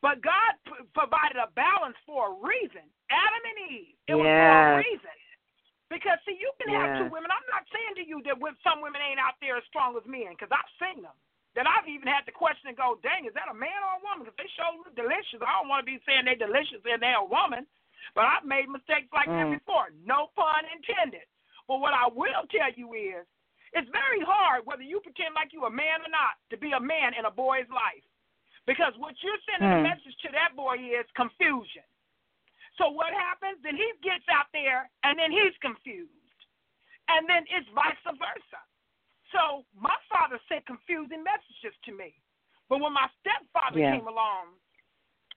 [0.00, 2.90] but God p- provided a balance for a reason.
[3.10, 5.10] Adam and Eve, it was for a reason.
[5.90, 7.30] Because see, you can have two women.
[7.30, 10.30] I'm not saying to you that some women ain't out there as strong as men,
[10.30, 11.14] because I've seen them.
[11.58, 14.04] That I've even had to question and go, dang, is that a man or a
[14.06, 14.22] woman?
[14.22, 14.46] Because they
[14.78, 15.42] look delicious.
[15.42, 17.66] I don't want to be saying they're delicious and they're a woman,
[18.14, 19.58] but I've made mistakes like that Mm.
[19.58, 19.90] before.
[20.06, 21.26] No pun intended.
[21.66, 23.26] But what I will tell you is,
[23.74, 26.80] it's very hard whether you pretend like you're a man or not to be a
[26.80, 28.06] man in a boy's life,
[28.66, 29.90] because what you're sending a Mm.
[29.90, 31.84] message to that boy is confusion.
[32.78, 33.60] So what happens?
[33.62, 36.46] Then he gets out there and then he's confused.
[37.08, 38.62] And then it's vice versa.
[39.32, 42.14] So my father sent confusing messages to me.
[42.68, 43.94] But when my stepfather Yeah.
[43.96, 44.58] came along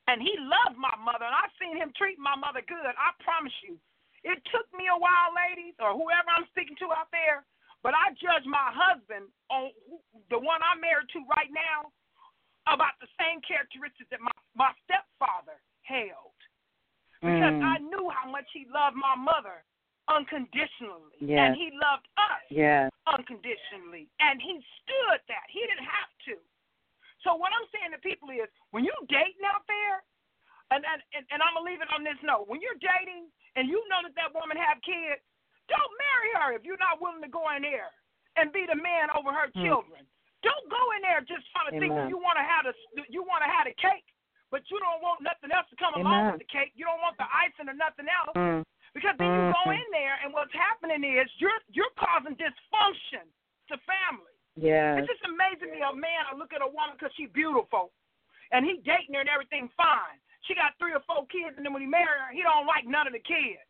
[0.07, 3.53] and he loved my mother and I seen him treat my mother good, I promise
[3.63, 3.79] you,
[4.23, 7.45] it took me a while, ladies, or whoever I'm speaking to out there,
[7.81, 11.91] but I judge my husband on who, the one I'm married to right now
[12.67, 16.37] about the same characteristics that my, my stepfather held
[17.21, 17.63] because Mm.
[17.63, 19.63] I knew how much he loved my mother
[20.07, 21.39] unconditionally, Yes.
[21.39, 22.91] and he loved us Yes.
[23.07, 25.45] unconditionally, and he stood that.
[25.49, 26.39] He didn't have to.
[27.23, 30.03] So what I'm saying to people is, when you dating out there,
[30.71, 33.83] and and and, I'm gonna leave it on this note: when you're dating and you
[33.87, 35.21] know that that woman have kids,
[35.69, 37.91] don't marry her if you're not willing to go in there
[38.35, 39.63] and be the man over her Hmm.
[39.63, 40.07] children.
[40.41, 42.09] Don't go in there just trying to think Amen.
[42.09, 42.73] you want to have the
[43.07, 44.07] you want to have the cake,
[44.51, 46.73] but you don't want nothing else to come along with the cake.
[46.75, 48.35] You don't want the icing or nothing else.
[48.35, 48.63] Mm.
[48.93, 49.83] Because then you go Mhm.
[49.83, 53.25] in there, and what's happening is you're you're causing dysfunction
[53.67, 54.31] to family.
[54.55, 54.99] Yes.
[54.99, 57.91] It's just amazing me a man will look at a woman because she's beautiful,
[58.51, 60.19] and he dating her and everything fine.
[60.41, 62.85] She got three or four kids, and then when he marry her, he don't like
[62.85, 63.63] none of the kids.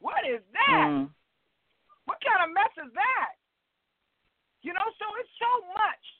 [0.00, 0.88] What is that?
[0.88, 1.12] Mm.
[2.06, 3.34] What kind of mess is that?
[4.62, 6.17] You know, so it's so much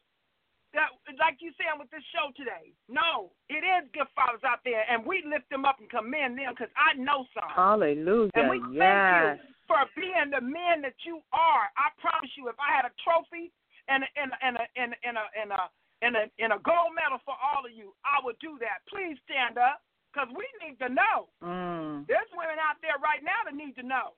[1.28, 2.72] like you saying with this show today.
[2.88, 6.56] No, it is good fathers out there, and we lift them up and commend them
[6.56, 7.52] because I know some.
[7.52, 8.32] Hallelujah.
[8.32, 8.80] And we yes.
[8.80, 11.68] thank you for being the men that you are.
[11.76, 13.52] I promise you, if I had a trophy
[13.92, 15.62] and a, and a, and a, and a, and a, and a,
[16.00, 18.88] and a, and a gold medal for all of you, I would do that.
[18.88, 21.28] Please stand up because we need to know.
[21.44, 22.08] Mm.
[22.08, 24.16] There's women out there right now that need to know.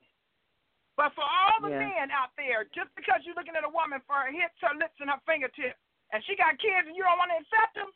[0.95, 1.91] But for all the Yeah.
[1.91, 4.95] men out there, just because you're looking at a woman for her hips, her lips,
[5.03, 5.79] and her fingertips,
[6.11, 7.89] and she got kids and you don't want to accept them,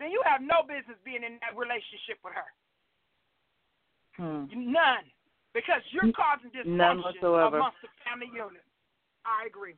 [0.00, 2.48] then you have no business being in that relationship with her.
[4.16, 4.48] Hmm.
[4.50, 5.06] None.
[5.54, 8.64] Because you're causing dysfunction amongst the family unit.
[9.24, 9.76] I agree.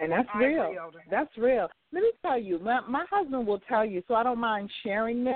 [0.00, 0.62] And that's I real.
[0.88, 1.68] agree, That's real.
[1.92, 5.24] Let me tell you, my my husband will tell you, so I don't mind sharing
[5.24, 5.34] this.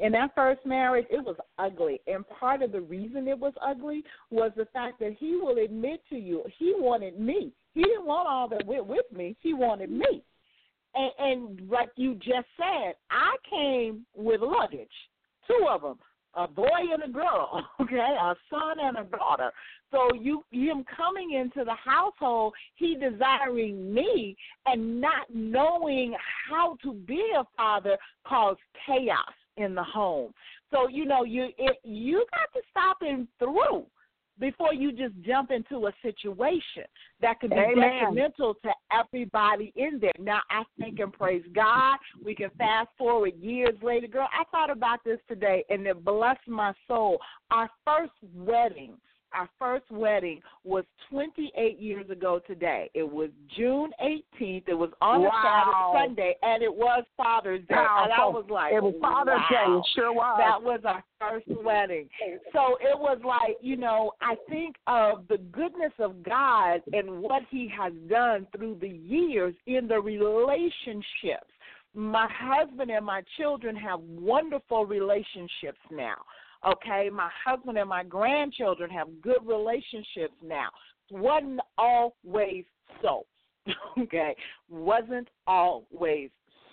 [0.00, 4.02] In that first marriage, it was ugly, and part of the reason it was ugly
[4.30, 7.52] was the fact that he will admit to you he wanted me.
[7.72, 9.36] He didn't want all that went with me.
[9.40, 10.24] He wanted me.
[10.94, 14.88] And, and like you just said, I came with luggage,
[15.46, 15.98] two of them,
[16.34, 19.50] a boy and a girl, okay, a son and a daughter.
[19.90, 24.36] So you him coming into the household, he desiring me
[24.66, 26.14] and not knowing
[26.48, 29.18] how to be a father caused chaos
[29.56, 30.32] in the home.
[30.70, 33.84] So you know you it, you got to stop him through
[34.40, 36.84] before you just jump into a situation
[37.20, 38.00] that could be Amen.
[38.00, 40.12] detrimental to everybody in there.
[40.18, 44.06] Now I think and praise God, we can fast forward years later.
[44.06, 47.18] Girl, I thought about this today and it blessed my soul.
[47.50, 48.96] Our first wedding
[49.32, 52.90] our first wedding was 28 years ago today.
[52.94, 54.64] It was June 18th.
[54.68, 55.28] It was on Wow.
[55.28, 57.74] a Saturday, Sunday, and it was Father's Day.
[57.76, 59.64] And I was like, It was Father's Day.
[59.66, 59.78] wow.
[59.78, 60.38] It sure was.
[60.38, 62.08] That was our first wedding.
[62.52, 67.42] So it was like, you know, I think of the goodness of God and what
[67.50, 71.50] He has done through the years in the relationships.
[71.94, 76.14] My husband and my children have wonderful relationships now.
[76.66, 80.68] Okay, my husband and my grandchildren have good relationships now.
[81.10, 82.64] Wasn't always
[83.02, 83.26] so.
[83.98, 84.34] Okay,
[84.70, 86.30] wasn't always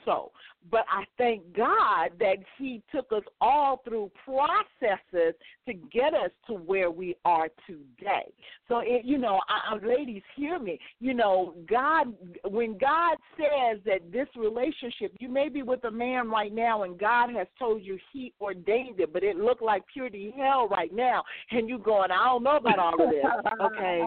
[0.07, 0.31] so.
[0.71, 5.35] But I thank God that He took us all through processes
[5.67, 8.33] to get us to where we are today.
[8.67, 10.79] So, it, you know, I, I, ladies, hear me.
[10.99, 12.13] You know, God,
[12.49, 16.99] when God says that this relationship, you may be with a man right now, and
[16.99, 21.23] God has told you He ordained it, but it looked like purity hell right now,
[21.51, 23.23] and you going, I don't know about all of this.
[23.59, 24.03] Okay,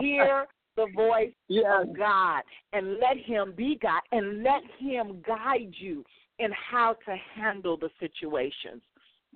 [0.00, 0.46] hear
[0.78, 1.64] the voice yes.
[1.82, 6.04] of God and let Him be God and let Him guide you
[6.38, 8.80] in how to handle the situations.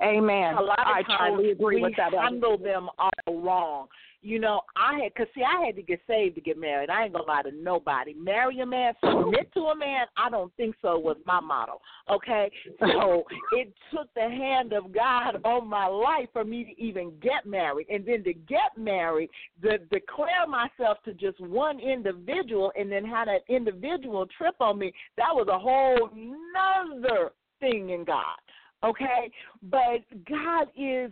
[0.01, 0.55] Amen.
[0.55, 2.13] A lot of I times totally agree we with that.
[2.15, 3.89] Handle them all wrong.
[4.25, 6.91] You know, I had, cause see, I had to get saved to get married.
[6.91, 8.15] I ain't gonna lie to nobody.
[8.15, 10.07] Marry a man, submit to a man.
[10.17, 10.97] I don't think so.
[10.97, 11.81] Was my motto.
[12.09, 17.13] Okay, so it took the hand of God on my life for me to even
[17.21, 19.29] get married, and then to get married,
[19.63, 24.93] to declare myself to just one individual, and then have that individual trip on me.
[25.17, 28.39] That was a whole nother thing in God.
[28.85, 29.31] Okay,
[29.63, 31.11] but God is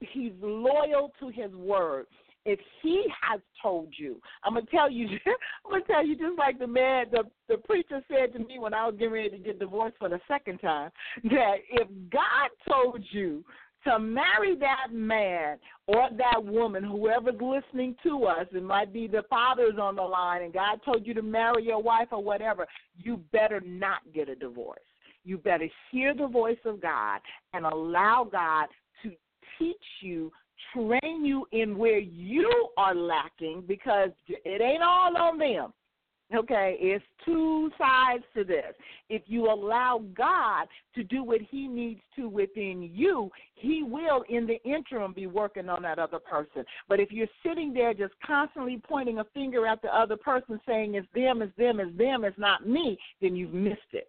[0.00, 2.06] He's loyal to His word.
[2.44, 5.06] If He has told you, I'm gonna tell you.
[5.64, 8.74] I'm gonna tell you just like the man, the the preacher said to me when
[8.74, 10.90] I was getting ready to get divorced for the second time,
[11.24, 13.44] that if God told you
[13.84, 19.22] to marry that man or that woman, whoever's listening to us, it might be the
[19.30, 23.18] fathers on the line, and God told you to marry your wife or whatever, you
[23.32, 24.80] better not get a divorce.
[25.28, 27.20] You better hear the voice of God
[27.52, 28.64] and allow God
[29.02, 29.12] to
[29.58, 30.32] teach you,
[30.72, 35.74] train you in where you are lacking because it ain't all on them.
[36.34, 38.72] Okay, it's two sides to this.
[39.10, 44.46] If you allow God to do what He needs to within you, He will, in
[44.46, 46.64] the interim, be working on that other person.
[46.88, 50.94] But if you're sitting there just constantly pointing a finger at the other person saying,
[50.94, 54.08] it's them, it's them, it's them, it's not me, then you've missed it.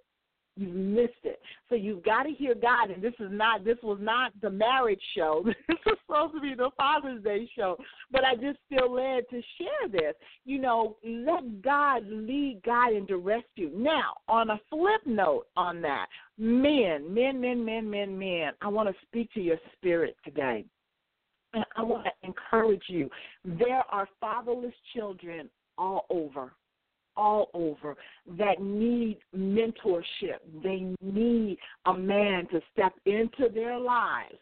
[0.59, 1.39] You've missed it.
[1.69, 2.89] So you've got to hear God.
[2.89, 3.63] And this is not.
[3.63, 5.45] This was not the marriage show.
[5.69, 7.77] This was supposed to be the Father's Day show.
[8.11, 10.15] But I just feel led to share this.
[10.43, 13.71] You know, let God lead, guide, and direct you.
[13.73, 16.07] Now, on a flip note, on that,
[16.37, 18.51] men, men, men, men, men, men.
[18.61, 20.65] I want to speak to your spirit today.
[21.53, 23.09] And I want to encourage you.
[23.45, 26.51] There are fatherless children all over
[27.19, 27.95] all over
[28.37, 30.39] that need mentorship.
[30.63, 34.39] They need a man to step into their lives,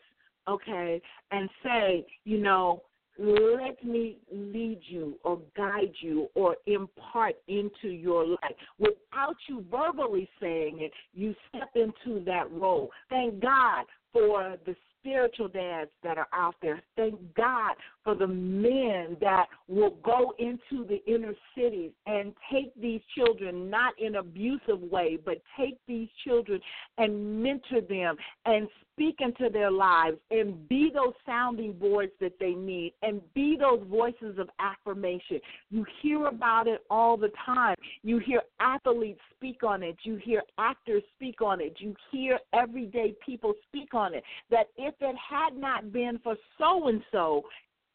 [0.47, 1.01] okay,
[1.31, 2.83] and say, you know,
[3.19, 8.55] let me lead you or guide you or impart into your life.
[8.77, 12.91] Without you verbally saying it, you step into that role.
[13.09, 16.81] Thank God for the spiritual dads that are out there.
[16.95, 17.73] Thank God
[18.07, 23.93] for the men that will go into the inner cities and take these children not
[23.99, 26.61] in abusive way, but take these children
[26.97, 32.51] and mentor them and speak into their lives and be those sounding boards that they
[32.51, 35.41] need and be those voices of affirmation.
[35.69, 37.75] You hear about it all the time.
[38.03, 39.97] You hear athletes speak on it.
[40.03, 41.75] You hear actors speak on it.
[41.79, 44.23] You hear everyday people speak on it.
[44.49, 47.43] That if it had not been for so and so,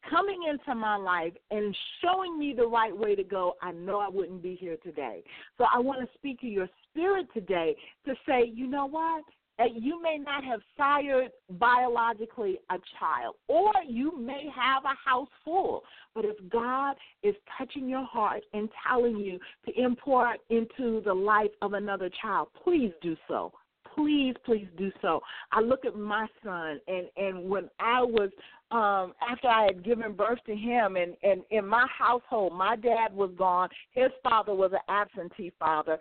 [0.09, 4.09] coming into my life and showing me the right way to go, I know I
[4.09, 5.23] wouldn't be here today.
[5.57, 7.75] So I want to speak to your spirit today
[8.05, 9.23] to say, you know what?
[9.59, 11.29] Eh, you may not have sired
[11.59, 15.83] biologically a child, or you may have a house full.
[16.15, 21.51] But if God is touching your heart and telling you to import into the life
[21.61, 23.53] of another child, please do so
[23.95, 25.21] please, please do so.
[25.51, 28.29] I look at my son, and and when I was
[28.73, 33.13] um after I had given birth to him, and and in my household, my dad
[33.13, 33.69] was gone.
[33.91, 35.99] His father was an absentee father,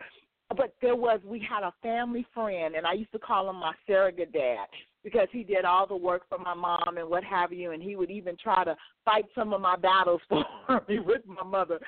[0.57, 3.73] but there was we had a family friend, and I used to call him my
[3.87, 4.67] surrogate dad
[5.05, 7.97] because he did all the work for my mom and what have you, and he
[7.97, 11.81] would even try to fight some of my battles for me with my mother,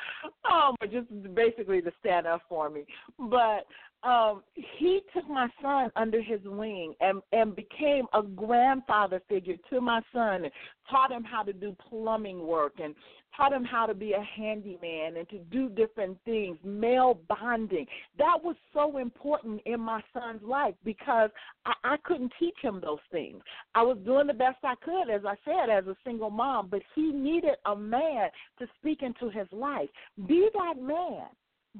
[0.51, 2.85] um, but just basically to stand up for me.
[3.19, 3.67] But
[4.05, 4.43] um,
[4.79, 10.01] he took my son under his wing and and became a grandfather figure to my
[10.13, 10.53] son and
[10.91, 12.95] taught him how to do plumbing work and
[13.37, 17.87] taught him how to be a handyman and to do different things, male bonding.
[18.19, 21.31] That was so important in my son's life because
[21.65, 23.43] I, I couldn't teach him those things.
[23.75, 26.83] I was doing the best I could, as I said, as a single mom, but
[26.95, 28.29] he needed a man
[28.59, 29.89] to speak into his life.
[30.27, 31.27] Be that man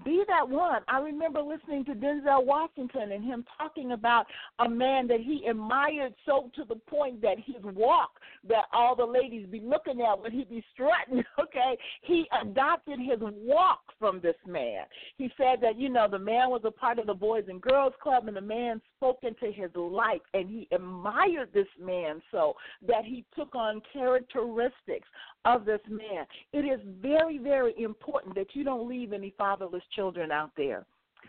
[0.05, 0.83] be that one.
[0.89, 4.27] I remember listening to Denzel Washington and him talking about
[4.59, 8.11] a man that he admired so to the point that his walk
[8.49, 11.77] that all the ladies be looking at when he be strutting, okay?
[12.03, 14.85] He adopted his walk from this man.
[15.17, 17.95] He said that, you know, the man was a part of the Boys and Girls
[18.03, 22.55] Club and the man spoke into his life and he admired this man so
[22.87, 25.09] that he took on characteristics
[25.45, 26.27] of this man.
[26.53, 30.87] It is very, very important that you don't leave any fatherless children out there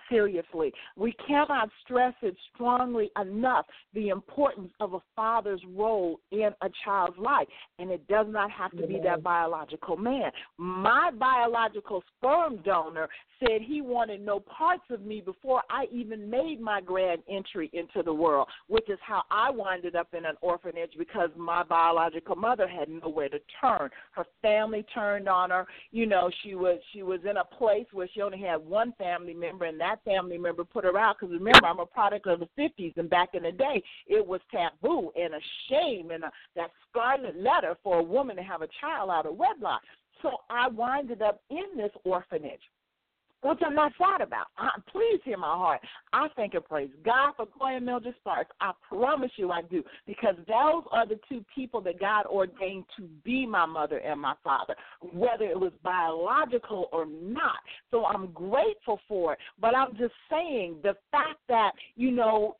[0.09, 0.71] seriously.
[0.95, 7.17] We cannot stress it strongly enough the importance of a father's role in a child's
[7.17, 7.47] life.
[7.79, 10.31] And it does not have to be that biological man.
[10.57, 13.07] My biological sperm donor
[13.39, 18.03] said he wanted no parts of me before I even made my grand entry into
[18.03, 22.67] the world, which is how I winded up in an orphanage because my biological mother
[22.67, 23.89] had nowhere to turn.
[24.11, 25.65] Her family turned on her.
[25.91, 29.33] You know, she was she was in a place where she only had one family
[29.33, 32.49] member and that family member put her out because remember I'm a product of the
[32.59, 36.71] 50s and back in the day it was taboo and a shame and a, that
[36.89, 39.81] scarlet letter for a woman to have a child out of wedlock.
[40.21, 42.61] So I winded up in this orphanage
[43.45, 44.47] which I'm not sad about.
[44.57, 45.81] I, please hear my heart.
[46.13, 48.51] I thank and praise God for Koya Mildred Sparks.
[48.59, 53.03] I promise you I do, because those are the two people that God ordained to
[53.23, 54.75] be my mother and my father,
[55.13, 57.57] whether it was biological or not.
[57.91, 59.39] So I'm grateful for it.
[59.59, 62.55] But I'm just saying the fact that, you know,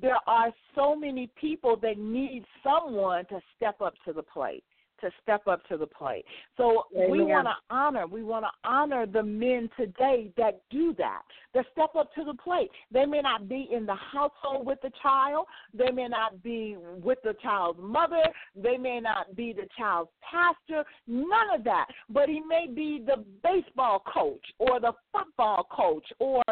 [0.00, 4.64] there are so many people that need someone to step up to the plate
[5.00, 6.24] to step up to the plate.
[6.56, 11.22] So we want to honor, we want to honor the men today that do that,
[11.54, 12.70] that step up to the plate.
[12.92, 17.18] They may not be in the household with the child, they may not be with
[17.22, 18.22] the child's mother,
[18.56, 21.86] they may not be the child's pastor, none of that.
[22.08, 26.42] But he may be the baseball coach or the football coach or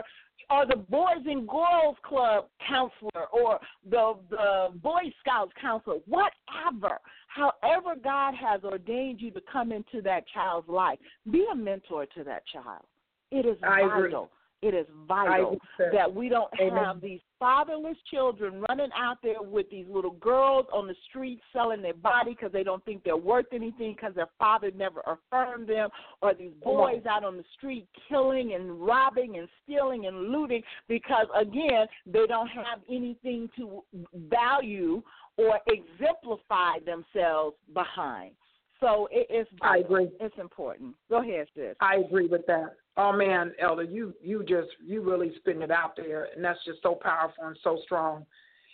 [0.50, 3.58] or the Boys and Girls Club counselor or
[3.90, 6.98] the the Boy Scouts counselor, whatever.
[7.28, 10.98] However God has ordained you to come into that child's life,
[11.30, 12.84] be a mentor to that child.
[13.30, 14.10] It is I agree.
[14.10, 14.30] vital.
[14.62, 15.58] It is vital
[15.92, 16.82] that we don't Amen.
[16.82, 21.82] have these fatherless children running out there with these little girls on the street selling
[21.82, 25.88] their body because they don't think they're worth anything because their father never affirmed them,
[26.22, 31.26] or these boys out on the street killing and robbing and stealing and looting because,
[31.38, 33.82] again, they don't have anything to
[34.28, 35.02] value
[35.36, 38.32] or exemplify themselves behind.
[38.80, 40.10] So it is I agree.
[40.20, 40.94] It's important.
[41.08, 41.76] Go ahead, sis.
[41.80, 42.76] I agree with that.
[42.96, 46.82] Oh man, Elder, you you just you really spitting it out there, and that's just
[46.82, 48.24] so powerful and so strong.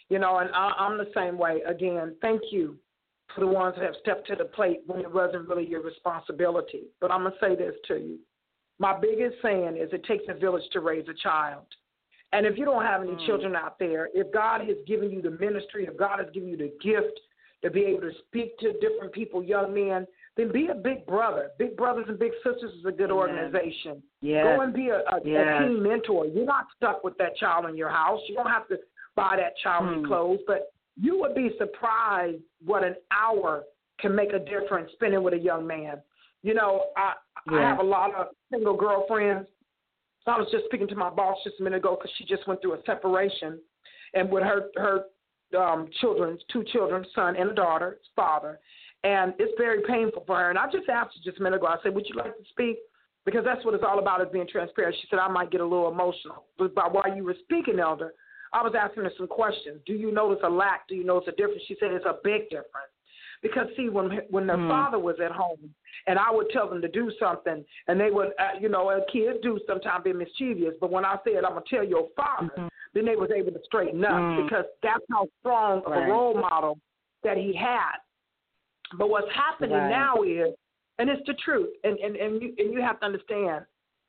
[0.08, 1.60] You know, and I, I'm the same way.
[1.66, 2.76] Again, thank you
[3.34, 6.84] for the ones that have stepped to the plate when it wasn't really your responsibility.
[7.00, 8.18] But I'm gonna say this to you.
[8.78, 11.66] My biggest saying is it takes a village to raise a child.
[12.32, 13.26] And if you don't have any Mm.
[13.26, 16.56] children out there, if God has given you the ministry, if God has given you
[16.56, 17.20] the gift
[17.62, 20.06] to be able to speak to different people, young men,
[20.36, 21.50] then be a big brother.
[21.58, 23.12] Big brothers and big sisters is a good Amen.
[23.12, 24.02] organization.
[24.20, 24.44] Yes.
[24.44, 25.46] Go and be a, a, Yes.
[25.60, 26.26] a team mentor.
[26.26, 28.20] You're not stuck with that child in your house.
[28.28, 28.78] You don't have to
[29.14, 30.06] buy that child new Hmm.
[30.06, 33.64] clothes, but you would be surprised what an hour
[33.98, 36.02] can make a difference spending with a young man.
[36.42, 37.14] You know, I
[37.48, 39.48] I have a lot of single girlfriends.
[40.26, 42.60] I was just speaking to my boss just a minute ago because she just went
[42.62, 43.60] through a separation,
[44.14, 45.04] and with her her
[45.58, 48.58] um, children, two children, son and a daughter, father,
[49.04, 50.50] and it's very painful for her.
[50.50, 51.66] And I just asked her just a minute ago.
[51.66, 52.78] I said, "Would you like to speak?"
[53.24, 54.96] Because that's what it's all about is being transparent.
[55.00, 58.14] She said, "I might get a little emotional." But while you were speaking, Elder,
[58.52, 59.80] I was asking her some questions.
[59.86, 60.86] Do you notice a lack?
[60.88, 61.62] Do you notice a difference?
[61.66, 62.92] She said it's a big difference.
[63.40, 64.68] Because see, when when their Hmm.
[64.68, 65.74] father was at home,
[66.06, 69.04] and I would tell them to do something, and they would, uh, you know, uh,
[69.10, 70.74] kids do sometimes be mischievous.
[70.80, 72.68] But when I said I'm gonna tell your father, Mhm.
[72.92, 74.44] then they was able to straighten up Mm.
[74.44, 76.08] because that's how strong of Right.
[76.08, 76.78] a role model
[77.22, 77.98] that he had.
[78.98, 79.90] But what's happening Right.
[79.90, 80.54] now is,
[80.98, 83.64] and it's the truth, and and and you and you have to understand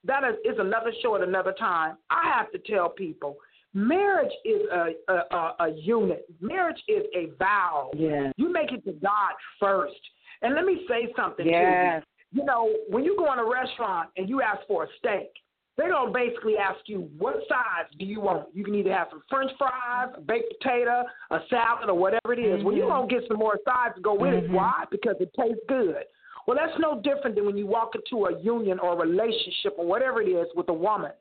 [0.06, 1.98] that is, is another show at another time.
[2.10, 3.38] I have to tell people,
[3.74, 6.26] marriage is a a, a, a unit.
[6.42, 7.90] Marriage is a vow.
[7.96, 8.34] Yes.
[8.38, 9.96] You make it to God first.
[10.42, 12.04] And let me say something Yes.
[12.32, 12.42] to you.
[12.42, 15.30] You know, when you go in a restaurant and you ask for a steak,
[15.78, 18.48] they're gonna basically ask you what size do you want.
[18.54, 22.40] You can either have some French fries, a baked potato, a salad, or whatever it
[22.40, 22.64] is.
[22.64, 23.08] Well, you're Mhm.
[23.08, 24.50] gonna get some more sides to go with it.
[24.50, 24.54] Mhm.
[24.54, 24.86] Why?
[24.92, 26.06] Because it tastes good.
[26.46, 29.86] Well, that's no different than when you walk into a union or a relationship or
[29.86, 31.14] whatever it is with a woman.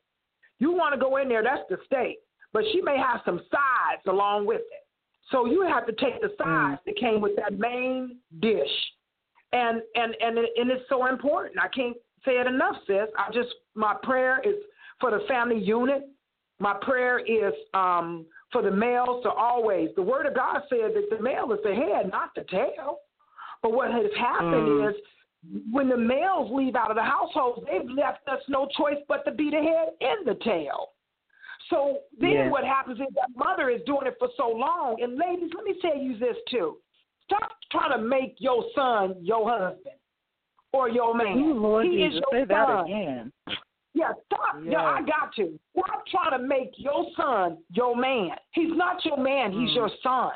[0.59, 2.21] You want to go in there, that's the steak,
[2.53, 4.87] but she may have some sides along with it.
[5.31, 8.93] So you have to take the sides that came with that main dish,
[9.53, 11.59] and and and it, and it's so important.
[11.59, 13.09] I can't say it enough, sis.
[13.19, 14.55] I just my prayer is
[15.01, 16.09] for the family unit.
[16.61, 19.89] My prayer is um, for the males to always.
[19.97, 22.99] The Word of God said that the male is the head, not the tail.
[23.63, 24.91] But what has happened Mm.
[24.91, 24.97] is
[25.73, 29.33] when the males leave out of the household, they've left us no choice but to
[29.33, 30.91] be the head and the tail.
[31.71, 32.51] So then Yes.
[32.53, 35.01] what happens is that mother is doing it for so long.
[35.03, 36.79] And ladies, let me tell you this too.
[37.25, 39.97] Stop trying to make your son your husband
[40.73, 41.39] or your man.
[41.39, 42.85] Ooh, Lord he Jesus, is your say that son.
[42.87, 43.33] again.
[43.95, 44.57] Yeah, stop.
[44.65, 44.81] Yeah, Yes.
[44.81, 45.59] I got to.
[45.79, 48.31] Stop trying to make your son your man.
[48.53, 49.75] He's not your man, he's Mm.
[49.77, 50.33] your son.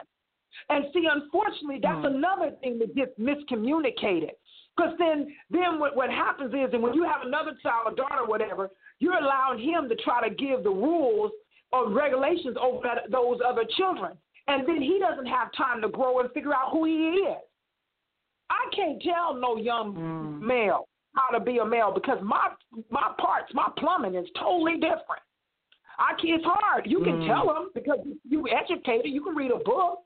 [0.69, 2.17] And see, unfortunately, that's Mm.
[2.17, 4.33] another thing that gets miscommunicated.
[4.77, 8.27] Because then, then what, what happens is, and when you have another child, a daughter,
[8.27, 11.33] whatever, you're allowing him to try to give the rules
[11.73, 14.13] or regulations over that, those other children.
[14.49, 17.43] And then he doesn't have time to grow and figure out who he is.
[18.51, 20.41] I can't tell no young Mm.
[20.41, 22.51] male how to be a male because my
[22.91, 25.23] my parts, my plumbing is totally different.
[25.99, 26.87] I it's hard.
[26.87, 27.27] You can Mm.
[27.27, 29.11] tell them because you educated.
[29.11, 30.03] You can read a book,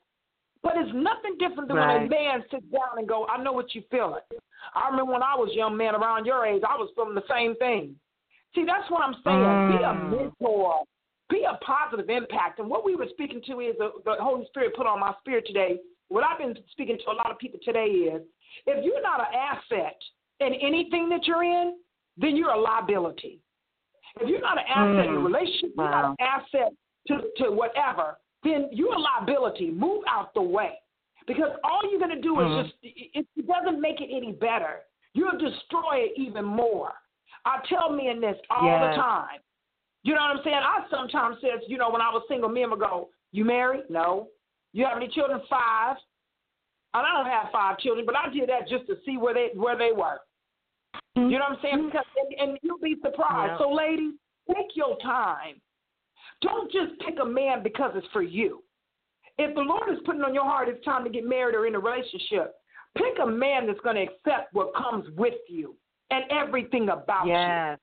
[0.63, 3.75] but it's nothing different than when a man sits down and go, "I know what
[3.75, 4.23] you're feeling."
[4.75, 7.27] I remember when I was a young man around your age, I was feeling the
[7.27, 7.99] same thing.
[8.55, 9.63] See, that's what I'm saying.
[9.67, 10.11] Be a Mm.
[10.11, 10.85] mentor.
[11.29, 12.59] Be a positive impact.
[12.59, 15.47] And what we were speaking to is the, the Holy Spirit put on my spirit
[15.47, 15.81] today.
[16.11, 18.21] What I've been speaking to a lot of people today is
[18.67, 19.97] if you're not an asset
[20.41, 21.79] in anything that you're in,
[22.19, 23.41] then you're a liability.
[24.21, 25.25] If you're not an asset in a Mm.
[25.25, 26.73] relationship, you're not an asset
[27.07, 29.71] to, to whatever, then you're a liability.
[29.71, 30.81] Move out the way.
[31.29, 32.61] Because all you're going to do Mhm.
[32.61, 34.83] is just, it, it doesn't make it any better.
[35.15, 36.93] You'll destroy it even more.
[37.45, 38.97] I tell men this all Yes.
[38.97, 39.39] the time.
[40.03, 40.57] You know what I'm saying?
[40.57, 43.89] I sometimes says, you know, when I was single, men would go, You married?
[43.89, 44.27] No.
[44.73, 45.41] You have any children?
[45.49, 45.97] Five.
[46.93, 49.51] And I don't have five children, but I did that just to see where they
[49.55, 50.19] where they were.
[51.15, 51.75] You know what I'm saying?
[51.77, 51.87] Mm-hmm.
[51.87, 52.07] Because
[52.39, 53.53] and, and you'll be surprised.
[53.53, 53.59] Yeah.
[53.59, 54.15] So, ladies,
[54.49, 55.61] take your time.
[56.43, 58.63] Don't just pick a man because it's for you.
[59.39, 61.75] If the Lord is putting on your heart it's time to get married or in
[61.75, 62.55] a relationship,
[62.97, 65.77] pick a man that's going to accept what comes with you
[66.11, 67.33] and everything about you.
[67.33, 67.79] Yes.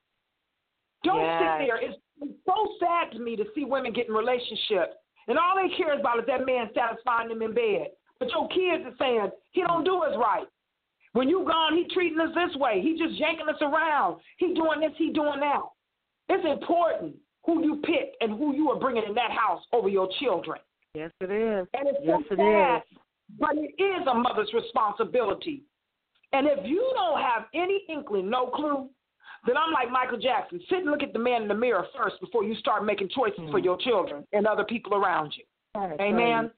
[1.03, 1.41] Don't Yes.
[1.41, 1.77] sit there.
[1.77, 4.95] It's, it's so sad to me to see women get in relationships,
[5.27, 7.87] and all they care about is that man satisfying them in bed.
[8.19, 10.47] But your kids are saying he don't do us right.
[11.13, 12.81] When you gone, he treating us this way.
[12.81, 14.19] He just yanking us around.
[14.37, 14.91] He doing this.
[14.97, 15.61] He doing that.
[16.29, 17.15] It's important
[17.45, 20.59] who you pick and who you are bringing in that house over your children.
[20.93, 21.67] Yes, it is.
[21.73, 22.99] And it's Yes, so it sad, is.
[23.39, 25.63] but it is a mother's responsibility.
[26.33, 28.89] And if you don't have any inkling, no clue,
[29.47, 30.59] then I'm like Michael Jackson.
[30.69, 33.49] Sit and look at the man in the mirror first before you start making choices
[33.49, 33.63] for Mhm.
[33.63, 35.43] your children and other people around you.
[35.75, 36.51] Amen.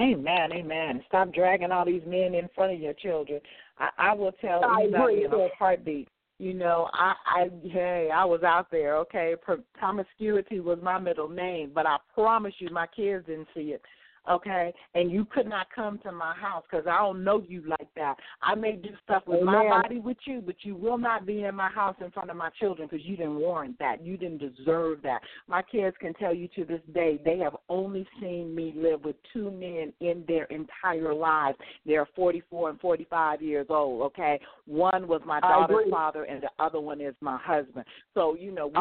[0.00, 1.02] Amen, amen.
[1.08, 3.40] Stop dragging all these men in front of your children.
[3.78, 5.38] I, I will tell I anybody agree.
[5.40, 6.08] in a heartbeat.
[6.38, 8.96] You know, I, I, hey, I was out there.
[8.98, 13.72] Okay, Pro- promiscuity was my middle name, but I promise you, my kids didn't see
[13.72, 13.82] it.
[14.30, 17.88] Okay, and you could not come to my house because I don't know you like
[17.96, 18.16] that.
[18.42, 21.54] I may do stuff with my body with you, but you will not be in
[21.54, 24.04] my house in front of my children because you didn't warrant that.
[24.04, 25.20] You didn't deserve that.
[25.46, 29.16] My kids can tell you to this day they have only seen me live with
[29.32, 31.58] two men in their entire lives.
[31.86, 34.02] They're 44 and 45 years old.
[34.02, 37.84] Okay, one was my daughter's father, and the other one is my husband.
[38.14, 38.74] So you know we,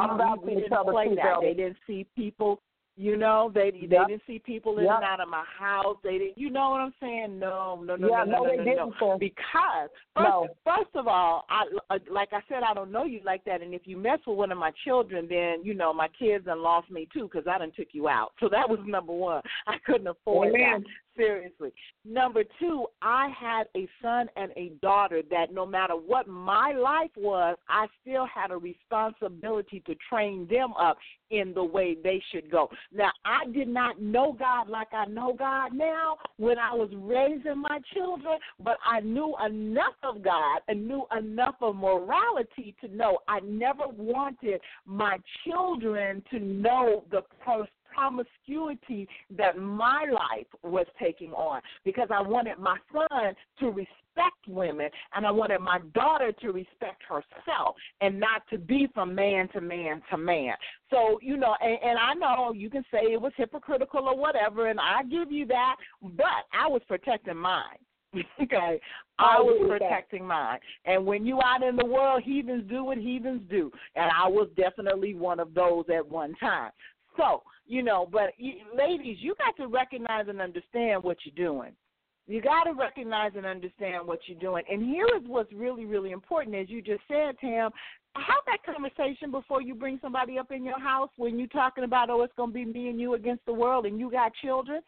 [0.46, 1.38] we, we didn't play that.
[1.42, 2.62] They didn't see people.
[3.00, 4.08] You know, they they Yep.
[4.08, 4.96] didn't see people in Yep.
[4.96, 5.98] and out of my house.
[6.04, 6.38] They didn't.
[6.38, 7.38] You know what I'm saying?
[7.38, 9.20] No, no, no, yeah, no, no, no, they no, no, sis.
[9.20, 10.48] Because first, No.
[10.66, 13.76] first of all, I uh, like I said, I don't know you like that, and
[13.76, 16.90] if you mess with one of my children, then you know my kids done lost
[16.90, 18.34] me too because I done took you out.
[18.40, 19.44] So that was number one.
[19.68, 20.82] I couldn't afford Amen.
[20.82, 20.90] that.
[21.18, 21.74] Seriously.
[22.06, 27.10] Number two, I had a son and a daughter that no matter what my life
[27.18, 30.98] was, I still had a responsibility to train them up
[31.32, 32.70] in the way they should go.
[32.94, 37.62] Now, I did not know God like I know God now when I was raising
[37.62, 43.20] my children, but I knew enough of God and knew enough of morality to know
[43.28, 47.68] I never wanted my children to know the pros-
[47.98, 54.90] promiscuity that my life was taking on because I wanted my son to respect women
[55.16, 59.62] and I wanted my daughter to respect herself and not to be from man to
[59.62, 60.54] man to man.
[60.92, 64.68] So, you know, and, and I know you can say it was hypocritical or whatever,
[64.68, 67.78] and I give you that, but I was protecting mine.
[68.42, 68.80] okay,
[69.20, 69.90] I was agree with that.
[69.90, 70.60] protecting mine.
[70.86, 74.48] And when you out in the world, heathens do what heathens do, and I was
[74.56, 76.72] definitely one of those at one time.
[77.18, 81.74] So, you know, but you, ladies, you got to recognize and understand what you're doing.
[82.28, 84.64] You got to recognize and understand what you're doing.
[84.70, 87.72] And here is what's really, really important, as you just said, Tam.
[88.16, 92.10] Have that conversation before you bring somebody up in your house when you're talking about,
[92.10, 94.82] oh, it's going to be me and you against the world, and you got children.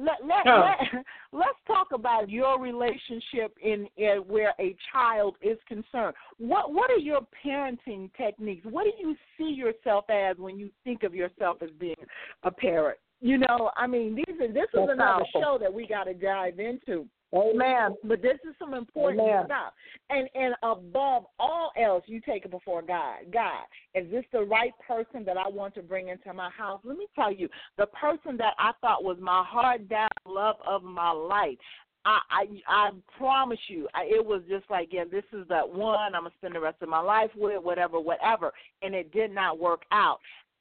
[0.00, 0.74] Let let, Yeah.
[0.92, 6.14] let let's talk about your relationship in, in where a child is concerned.
[6.38, 8.66] What what are your parenting techniques?
[8.68, 11.96] What do you see yourself as when you think of yourself as being
[12.44, 12.98] a parent?
[13.20, 15.42] You know, I mean, these are, this is That's another powerful.
[15.42, 17.06] show that we got to dive into.
[17.32, 17.94] Amen.
[18.02, 19.44] But this is some important Amen.
[19.46, 19.72] stuff.
[20.08, 23.18] And and above all else, you take it before God.
[23.32, 23.64] God,
[23.94, 26.80] is this the right person that I want to bring into my house?
[26.82, 30.82] Let me tell you, the person that I thought was my hard down love of
[30.82, 31.58] my life.
[32.04, 36.14] I I, I promise you, I, it was just like, yeah, this is that one
[36.14, 38.52] I'm gonna spend the rest of my life with, whatever, whatever.
[38.82, 40.18] And it did not work out.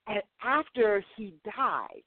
[0.07, 2.03] And after he died,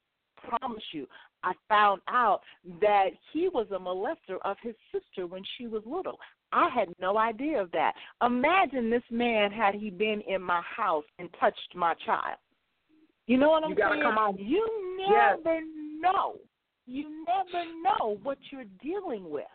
[0.47, 1.07] promise you,
[1.43, 2.41] I found out
[2.81, 6.17] that he was a molester of his sister when she was little.
[6.51, 7.93] I had no idea of that.
[8.25, 12.37] Imagine this man had he been in my house and touched my child.
[13.27, 14.03] You know what I'm You gotta saying?
[14.03, 14.37] come on.
[14.37, 14.67] You
[14.99, 15.39] Yes.
[15.43, 15.61] never
[15.99, 16.35] know.
[16.85, 19.45] You never know what you're dealing with.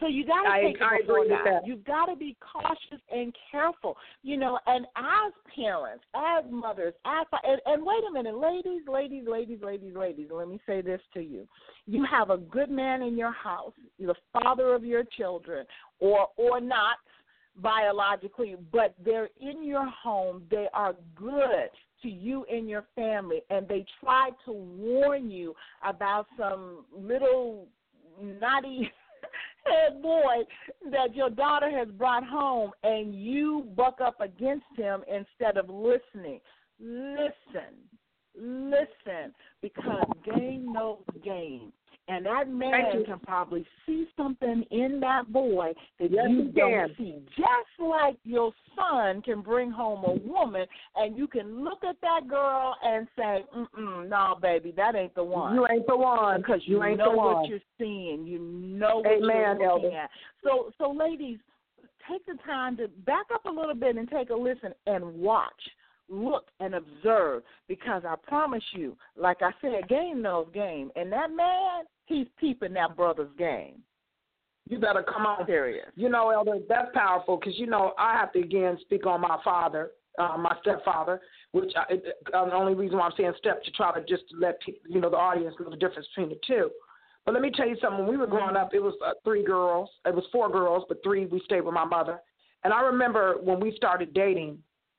[0.00, 1.66] So you got to take I it before agree with that.
[1.66, 4.58] You've got to be cautious and careful, you know.
[4.66, 9.94] And as parents, as mothers, as and, and wait a minute, ladies, ladies, ladies, ladies,
[9.96, 10.28] ladies.
[10.32, 11.48] Let me say this to you:
[11.86, 15.66] you have a good man in your house, the father of your children,
[15.98, 16.98] or or not.
[17.60, 20.44] biologically, but they're in your home.
[20.50, 21.70] They are good
[22.02, 27.66] to you and your family, and they try to warn you about some little
[28.22, 28.90] naughty
[29.64, 30.44] head boy
[30.90, 36.40] that your daughter has brought home, and you buck up against him instead of listening.
[36.80, 37.74] Listen,
[38.36, 41.72] listen, because game knows game.
[42.08, 43.04] And that man you.
[43.04, 46.94] can probably see something in that boy that Yes, you don't can.
[46.96, 47.22] see.
[47.36, 52.26] Just like your son can bring home a woman, and you can look at that
[52.26, 56.40] girl and say, "Mm-mm, no, baby, that ain't the one." You ain't the one.
[56.40, 58.26] because you, you ain't know the what you're seeing.
[58.26, 59.96] You know what Amen, you're looking Elder.
[59.98, 60.10] at.
[60.42, 61.38] So, so ladies,
[62.10, 65.52] take the time to back up a little bit and take a listen and watch,
[66.08, 67.42] look and observe.
[67.66, 72.74] Because I promise you, like I said, game knows game, and that man, he's peeping
[72.74, 73.82] that brother's game.
[74.68, 75.46] You better come on.
[75.46, 75.86] Serious.
[75.94, 79.38] You know, Elder, that's powerful because you know I have to again speak on my
[79.42, 81.20] father, uh, my stepfather,
[81.52, 81.94] which I,
[82.36, 85.00] uh, the only reason why I'm saying step to try to just let people, you
[85.00, 86.70] know the audience know the difference between the two.
[87.24, 88.00] But let me tell you something.
[88.00, 89.90] When we were growing up, it was uh, three girls.
[90.06, 92.20] It was four girls, but three we stayed with my mother.
[92.64, 94.58] And I remember when we started dating,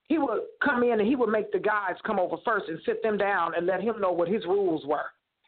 [0.09, 3.01] he would come in and he would make the guys come over first and sit
[3.01, 5.05] them down and let him know what his rules were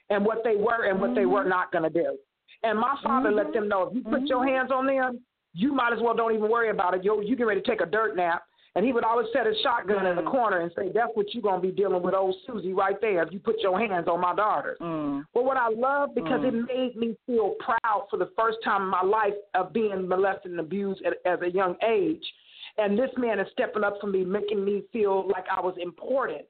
[0.09, 1.49] and what they were and what they were mm-hmm.
[1.49, 2.17] not going to do.
[2.63, 3.53] And my father let mm-hmm.
[3.55, 4.55] them know if you put your mm-hmm.
[4.55, 5.19] hands on them,
[5.53, 7.03] you might as well don't even worry about it.
[7.03, 8.43] Yo, you get ready to take a dirt nap.
[8.73, 11.43] And he would always set his shotgun in the corner and say, That's what you're
[11.43, 14.21] going to be dealing with old Susie right there if you put your hands on
[14.21, 14.77] my daughters.
[14.79, 15.23] Mm.
[15.33, 16.67] But what I love because it mm.
[16.67, 20.59] made me feel proud for the first time in my life of being molested and
[20.61, 22.23] abused at, at a young age.
[22.81, 26.41] And this man is stepping up for me, making me feel like I was important.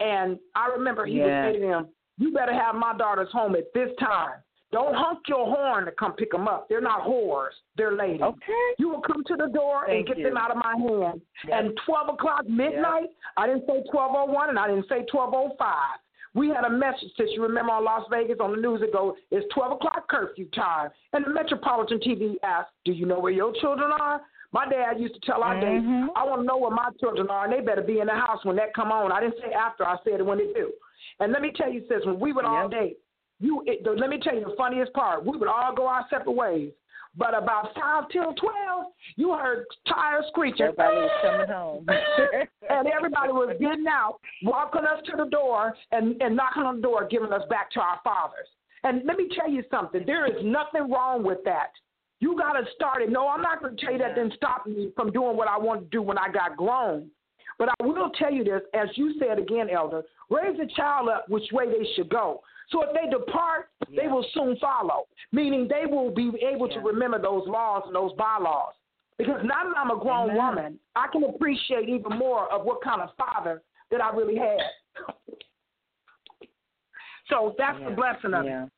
[0.00, 1.46] And I remember he Yeah.
[1.46, 1.88] would say to him,
[2.20, 4.42] You better have my daughters home at this time.
[4.72, 6.68] Don't honk your horn to come pick them up.
[6.68, 8.20] They're not whores, they're ladies.
[8.22, 8.74] Okay.
[8.78, 10.24] You will come to the door and get you.
[10.24, 11.22] them out of my hand.
[11.46, 11.58] Yep.
[11.64, 16.00] And 12 o'clock midnight, I didn't say 1201 and I didn't say 1205.
[16.34, 19.16] We had a message that you remember on Las Vegas on the news ago.
[19.30, 20.90] It's 12 o'clock curfew time.
[21.14, 24.20] And the Metropolitan TV asked, Do you know where your children are?
[24.52, 26.08] My dad used to tell our days, Mhm.
[26.16, 28.44] I want to know where my children are, and they better be in the house
[28.44, 29.12] when that come on.
[29.12, 30.72] I didn't say after, I said it when they do.
[31.20, 32.98] And let me tell you, sis, when we would all date,
[33.40, 35.24] you it, let me tell you the funniest part.
[35.24, 36.72] We would all go our separate ways.
[37.16, 38.86] But about five till twelve,
[39.16, 40.66] you heard tires screeching.
[40.66, 41.86] Everybody was coming home.
[42.70, 46.82] and everybody was getting out, walking us to the door and, and knocking on the
[46.82, 48.46] door, giving us back to our fathers.
[48.84, 51.72] And let me tell you something, there is nothing wrong with that.
[52.20, 53.10] You got to start it.
[53.10, 55.56] No, I'm not going to tell you that didn't stop me from doing what I
[55.56, 57.10] wanted to do when I got grown.
[57.58, 61.28] But I will tell you this, as you said again, Elder, raise a child up
[61.28, 62.42] which way they should go.
[62.70, 67.20] So if they depart, they will soon follow, meaning they will be able to remember
[67.20, 68.74] those laws and those bylaws.
[69.16, 70.36] Because now that I'm a grown Amen.
[70.36, 74.58] woman, I can appreciate even more of what kind of father that I really had.
[77.28, 78.70] So that's the blessing of it.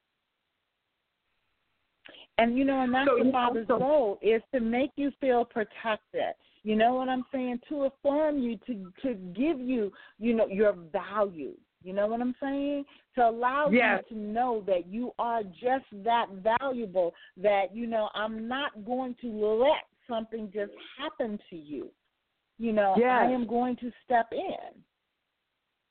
[2.41, 5.45] And you know, and that's So the father's so- role is to make you feel
[5.45, 6.35] protected.
[6.63, 7.61] You know what I'm saying?
[7.69, 11.55] To affirm you, to to give you, you know, your value.
[11.83, 12.85] You know what I'm saying?
[13.15, 14.05] To allow Yes.
[14.11, 17.15] you to know that you are just that valuable.
[17.37, 21.91] That you know, I'm not going to let something just happen to you.
[22.59, 24.75] You know, I am going to step in.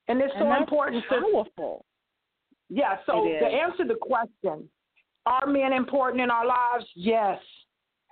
[0.08, 1.04] And it's and so important.
[1.08, 1.86] powerful.
[2.70, 4.70] Yeah, so to answer the question,
[5.30, 6.86] are men important in our lives?
[6.96, 7.40] Yes.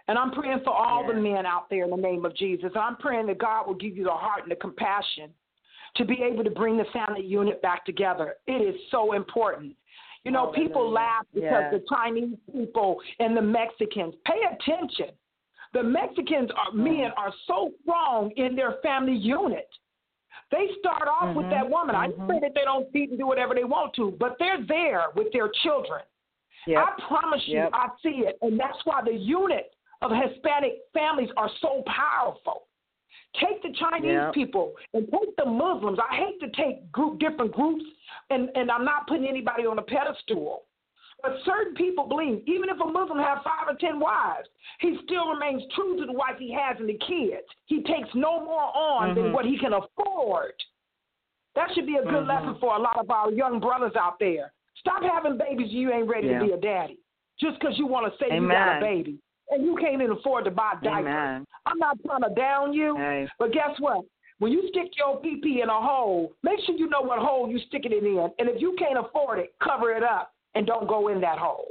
[0.07, 2.72] And I'm praying for all the men out there in the name of Jesus.
[2.74, 5.32] And I'm praying that God will give you the heart and the compassion
[5.97, 8.36] to be able to bring the family unit back together.
[8.45, 9.76] It is so important.
[10.24, 11.74] You know, people laugh because Yes.
[11.74, 15.09] the Chinese people and the Mexicans pay attention.
[15.74, 19.70] The Mexicans are men are so strong in their family unit.
[20.51, 21.95] They start off with Mhm, that woman.
[21.95, 22.34] I didn't mhm.
[22.34, 25.32] say that they don't beat and do whatever they want to, but they're there with
[25.34, 26.01] their children.
[26.68, 26.78] Yep.
[26.78, 27.70] I promise you, Yep.
[27.74, 28.38] I see it.
[28.41, 32.68] And that's why the unit of Hispanic families are so powerful.
[33.39, 34.34] Take the Chinese Yep.
[34.34, 35.99] people and take the Muslims.
[35.99, 37.86] I hate to take group different groups,
[38.30, 40.63] and, and I'm not putting anybody on a pedestal.
[41.24, 44.47] But certain people believe, even if a Muslim has five or ten wives,
[44.80, 47.47] he still remains true to the wife he has and the kids.
[47.65, 49.32] He takes no more on than Mhm.
[49.34, 50.53] what he can afford.
[51.55, 52.28] That should be a good Mhm.
[52.28, 54.53] lesson for a lot of our young brothers out there.
[54.80, 56.40] Stop having babies you ain't ready Yeah.
[56.40, 56.98] to be a daddy.
[57.40, 59.20] Just because you want to say you got a baby.
[59.50, 61.08] And you can't even afford to buy diapers.
[61.08, 61.46] Amen.
[61.66, 63.28] I'm not trying to down you, Hey.
[63.40, 64.04] but guess what?
[64.40, 67.60] When you stick your PP in a hole, make sure you know what hole you're
[67.68, 68.32] sticking it in.
[68.40, 71.70] And if you can't afford it, cover it up and don't go in that hole.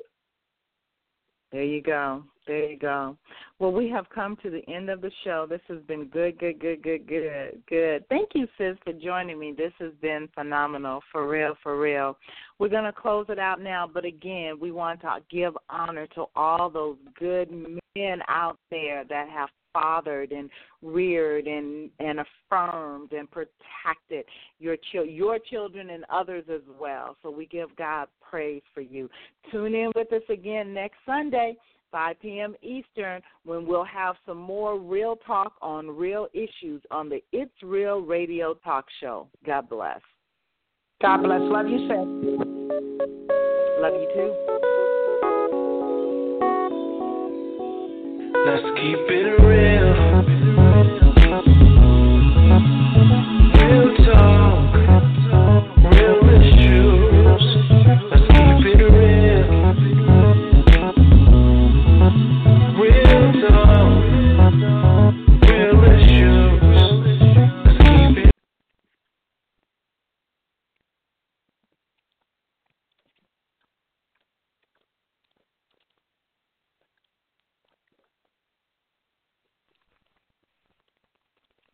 [1.52, 2.24] There you go.
[2.46, 3.16] There you go.
[3.58, 5.46] Well, we have come to the end of the show.
[5.48, 8.08] This has been good, good, good, good, good, good.
[8.08, 9.52] Thank you, sis, for joining me.
[9.56, 12.16] This has been phenomenal, for real, for real.
[12.58, 16.26] We're going to close it out now, but again, we want to give honor to
[16.36, 17.50] all those good
[17.96, 20.48] men out there that have fathered and
[20.80, 24.24] reared and and affirmed and protected
[24.58, 27.16] your chil- your children and others as well.
[27.22, 29.10] So we give God praise for you.
[29.50, 31.56] Tune in with us again next Sunday.
[31.96, 32.54] 5 p.m.
[32.60, 38.00] Eastern, when we'll have some more real talk on real issues on the It's Real
[38.00, 39.28] Radio Talk Show.
[39.46, 40.02] God bless.
[41.00, 41.40] God bless.
[41.40, 42.06] Love you, sis.
[43.80, 44.30] Love you too.
[48.44, 50.15] Let's keep it real.